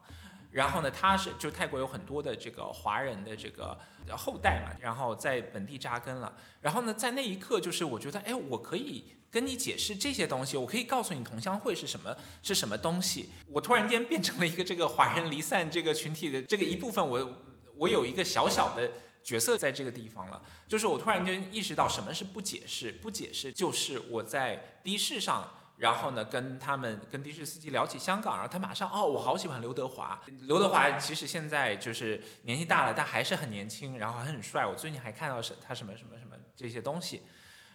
[0.50, 3.78] 然后呢，他是就泰国有很多的这个华人的这个
[4.16, 6.34] 后代嘛，然后在本地扎根了。
[6.62, 13.30] 然后呢，在那一刻，就是我觉得，哎，我可以跟你解释这些东西，我可以告诉你同乡会是什么是什么东西。
[13.48, 17.32] 我突然间变成了一个这个华人离散这个群体的这个一部分，我
[17.76, 18.90] 我有一个小小的
[19.22, 20.42] 角色在这个地方了。
[20.66, 25.48] 就是我突然间意识到什么是不解释，不解释就是我在的士上。
[25.78, 30.20] 然后呢，跟他们跟的士司机聊起香港，然后他马上哦，我好喜欢刘德华。
[30.40, 34.66] 刘德华其实现在就是年纪大了，但还是很年轻，然后还很帅。
[34.66, 37.22] 我最近还看到什他什么什么什么这些东西，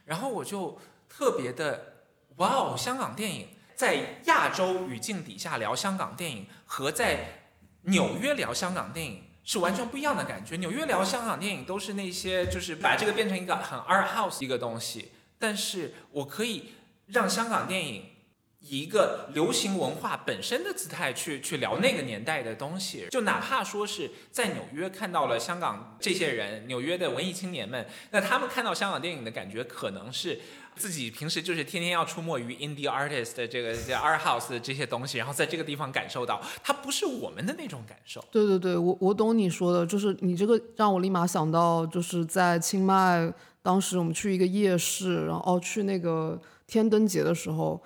[0.04, 0.78] 然后我就
[1.16, 1.94] 特别的
[2.38, 7.50] 哇哦，香港电影在亚洲语境底下聊香港电影，和在
[7.84, 10.56] 纽约聊香港电影是完全不一样的感觉。
[10.56, 16.72] 纽约聊香港电影都是那些就是把这个变成一个很 art house 一个东西，但是我可以。
[17.08, 18.02] 让香港电影
[18.60, 30.40] 以一个流行文化本身的姿态去去聊那个年代的东西，就哪怕说是在纽约看到了香港这些人，纽约的文艺青年们，那他们看到香港电影的感觉，可能是
[30.76, 38.24] 自己平时就是天天要出没于 indie artist 的这个 art house 的这些东西，然后在这个地方感受到，它不是我们的那种感受。
[38.32, 46.42] 对对对，我我懂你说的，就是你这个让我立马想到，就是在清迈，当时我们去一个夜市，然后去那个。
[46.66, 47.84] 天灯节的时候，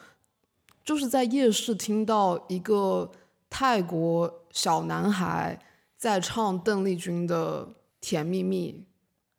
[0.86, 3.12] 就是在夜市听到一个
[3.50, 5.60] 泰国小男孩
[5.98, 7.66] 在唱邓丽君的
[8.00, 8.72] 《甜蜜蜜》，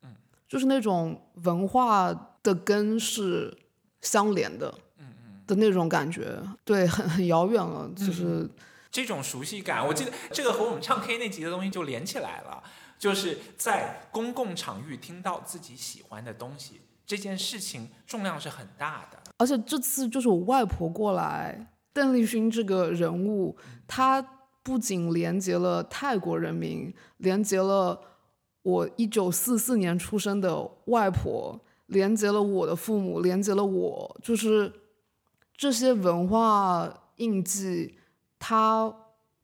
[0.03, 0.13] 嗯，
[0.47, 3.57] 就是那种文化的根是
[4.01, 8.49] 相连的，嗯嗯的那种感觉，对，很很遥远了，就是。
[8.91, 12.63] 这种熟悉感，我记得这个和我们唱 K 那集的东西就连起来了，
[12.97, 19.19] 就是在公共场域听到自己喜欢的东西，这件事情重量是很大的。
[19.37, 23.55] 而且这次就是我外婆过来，邓丽君这个人物，
[23.87, 24.19] 她
[24.63, 28.01] 不仅连接了泰国人民，连接了
[28.63, 31.59] 我一九四四年出生的外婆，
[31.89, 34.71] 连接了我的父母，连接了我，就是
[35.55, 37.95] 这些文化印记，
[38.39, 38.91] 它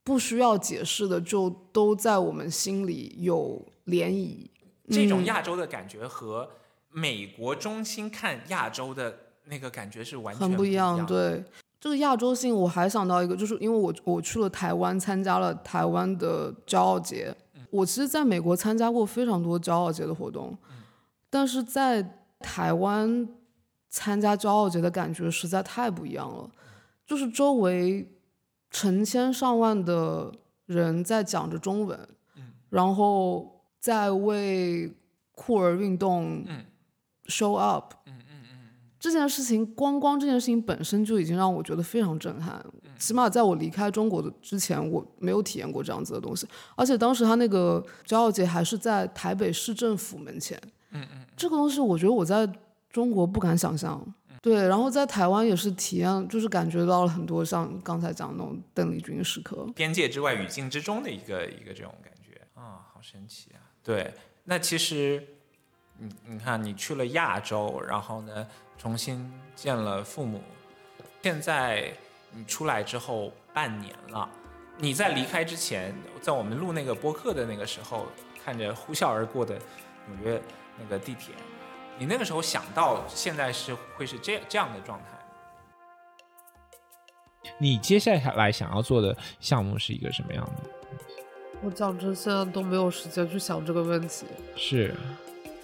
[0.04, 4.48] 不需要解释的，就都在我们心里有涟漪。
[4.90, 6.50] 这种嗯亚洲的感觉和
[6.92, 9.16] 美国中心看亚洲的
[9.46, 10.74] 那个感觉是完全很不一。
[10.74, 11.44] 样。，对
[11.80, 17.36] 这个亚洲性，我还想到一个，就是因为我我去了台湾，参加了台湾的骄傲节。
[17.72, 20.58] 我其实在美国参加过非常多骄傲节的活动，
[21.30, 23.28] 但是在台湾
[23.90, 26.48] 参加骄傲节的感觉实在太不一样了，
[27.08, 28.08] 就是周围
[28.70, 30.32] 成千上万的
[30.68, 32.08] 人在讲着中文，
[32.70, 34.96] 然后在为
[35.32, 36.66] 酷儿运动嗯。
[37.28, 38.58] show up，嗯嗯嗯，
[39.00, 42.64] 这件事情，光光这件事情本身就已经让我觉得非常震撼。
[43.00, 46.48] 起码在我离开中国的之前，我没有体验过这样子的东西。
[46.76, 50.56] 而且当时他那个骄傲节还是在台北市政府门前，
[50.96, 52.50] 嗯嗯，这个东西我觉得我在
[52.90, 54.02] 中国不敢想象。
[54.42, 59.66] 对，然后在台湾也是体验，就是感觉到了很多像刚才讲的那种邓丽君时刻。
[59.74, 63.58] 边界之外、语境之中的一个一个这种感觉啊，好神奇啊！
[63.82, 64.14] 对，
[64.44, 65.28] 那其实
[65.98, 68.48] 你你看，你去了亚洲，然后呢，
[68.78, 70.40] 重新见了父母，
[71.24, 71.92] 现在
[72.32, 74.30] 你出来之后半年了，
[74.78, 75.92] 你在离开之前，
[76.22, 78.06] 在我们录那个播客的那个时候，
[78.44, 79.58] 看着呼啸而过的
[80.08, 80.40] 纽约
[80.78, 81.34] 那个地铁，
[81.98, 85.06] 你那个时候想到现在是会是这这样的状态？
[87.60, 90.64] 你接下来想要做的项目是一个什么样的？
[91.62, 94.26] 我讲真，现在都没有时间去想这个问题。
[94.56, 94.94] 是，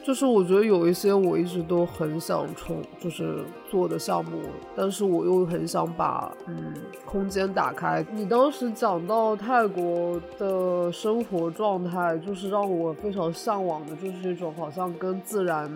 [0.04, 4.40] 就是我觉得有一些我一直都很想冲，就是做的项目，
[4.76, 6.74] 但是我又很想把嗯
[7.06, 8.04] 空间打开。
[8.12, 15.70] 你当时讲到泰国的生活状态，就是让我非常向往的，就是一种好像跟自然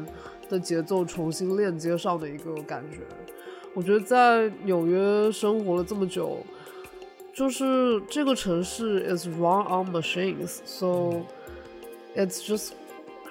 [0.49, 3.01] 的节奏重新链接上的一个感觉。
[3.75, 6.37] 我觉得在纽约生活了这么久，
[7.31, 11.21] 就是这个城市 is run on machines，so
[12.15, 12.71] it's just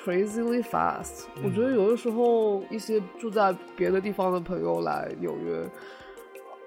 [0.05, 1.25] crazily fast。
[1.43, 5.67] 我觉得有的时候一些住在别的地方的朋友来纽约，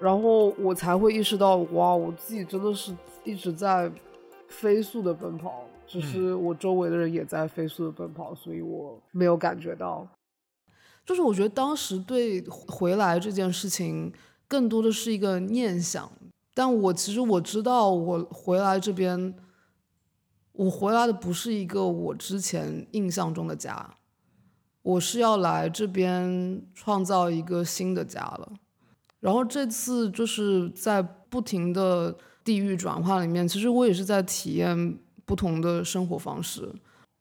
[0.00, 2.92] 然后我才会意识到，哇，我自己真的是
[3.22, 3.90] 一直在
[4.48, 10.06] 飞速的奔跑，只是我周围的人也在飞速的奔跑，所以我没有感觉到。
[11.06, 14.12] 就是我觉得当时对回来这件事情，
[14.46, 16.10] 更多的是一个念想。
[16.54, 19.34] 但我其实我知道，我回来这边，
[20.58, 23.94] 我回来的不是一个我之前印象中的家，
[24.82, 28.52] 我是要来这边创造一个新的家了。
[29.20, 36.68] 然后这次就是在不停的地域转换里面，其实我也是在体验不同的生活方式。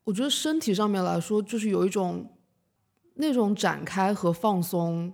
[0.06, 2.34] 我觉得身体上面来说，就是有一种
[3.16, 5.14] 那种展开和放松，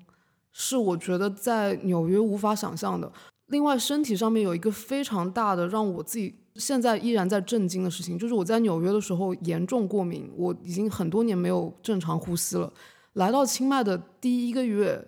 [0.53, 3.11] 是我觉得在纽约无法想象的。
[3.47, 12.71] 另外，身体上面有一个非常大的让我自己现在依然在震惊的事情，就是我在纽约的时候严重过敏，我已经很多年没有正常呼吸了。
[13.13, 15.07] 来到清迈的第一个月，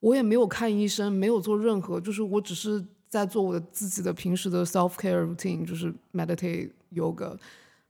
[0.00, 7.36] 我也没有看医生，没有做任何，就是我只是在做我的自己的平时的 self care routine，就是 meditate yoga，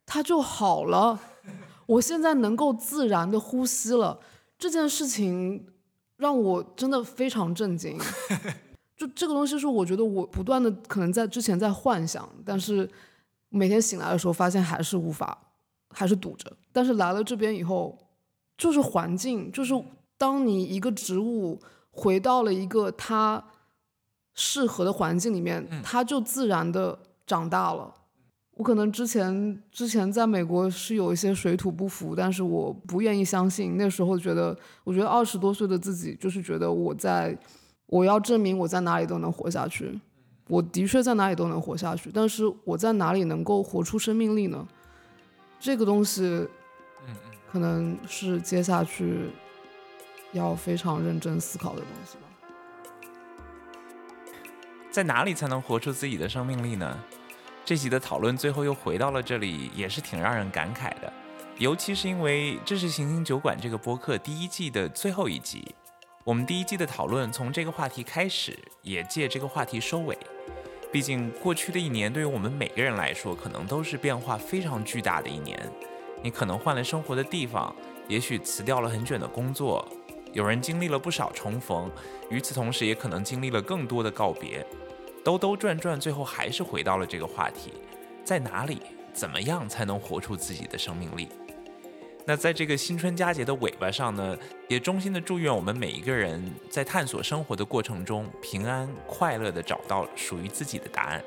[0.04, 1.18] 它就好了。
[1.86, 4.18] 我现在能够自然的呼吸了，
[4.59, 5.66] 这件事情
[6.16, 7.98] 让我真的非常震惊。
[9.03, 12.89] 就这个东西是我觉得我不断的可能在之前在幻想，但是
[13.49, 15.37] 每天醒来的时候发现还是无法，
[15.91, 16.53] 还是堵着。
[16.73, 17.99] 但是来了这边以后，
[18.57, 19.74] 就是环境，就是
[20.16, 21.59] 当你一个植物
[21.91, 23.43] 回到了一个它
[24.35, 26.97] 适合的环境里面，它就自然的
[27.27, 27.93] 长大了。
[28.55, 33.77] 我可能之前之前在美国是有一些水土不服，但是我不愿意相信。
[33.77, 37.37] 那时候觉得，我觉得二十多岁的自己就是觉得我在，
[37.93, 40.01] 我要证明我在哪里都能活下去。
[40.48, 44.66] 我的确在哪里都能活下去，但是我在哪里能够活出生命力呢？
[45.60, 46.48] 这个东西，嗯
[47.06, 47.14] 嗯，
[47.51, 49.28] 可能是接下去
[50.32, 52.23] 要非常认真思考的东西吧。
[54.90, 56.98] 在哪里才能活出自己的生命力呢？
[57.62, 61.12] 这集的讨论最后又回到了这里，也是挺让人感慨的。
[61.59, 65.74] 尤其是因为这是《行星酒馆》这个播客第一季的最后一集，
[66.24, 70.16] 我们第一季的讨论从这个话题开始，也借这个话题收尾。
[70.93, 75.59] 毕竟过去的一年对于我们每个人来说，可能都是变化非常巨大的一年。
[76.23, 77.74] 你可能换了生活的地方，
[78.07, 79.85] 也许辞掉了很卷的工作，
[80.32, 81.90] 有人经历了不少重逢，
[82.31, 84.65] 与此同时也可能经历了更多的告别。
[85.24, 87.73] 兜兜转转，最后还是回到了这个话题：
[88.23, 88.81] 在哪里，
[89.12, 91.28] 怎么样才能活出自己的生命力？
[92.24, 94.39] 那在这个新春佳节的尾巴上呢，
[94.69, 96.40] 也衷心的祝愿我们每一个人
[96.70, 101.23] 在探索生活的过程中，平安快乐的找到属于自己的答案。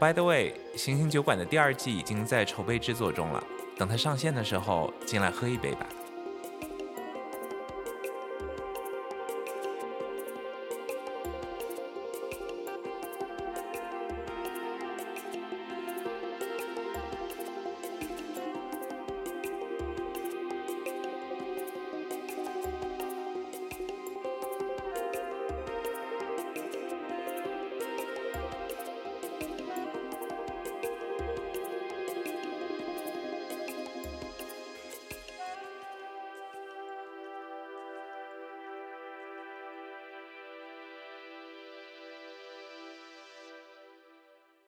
[0.00, 3.42] By the way，行星酒馆的第二季已经在筹备制作中了，
[3.78, 5.86] 等它上线的时候，进来喝一杯吧。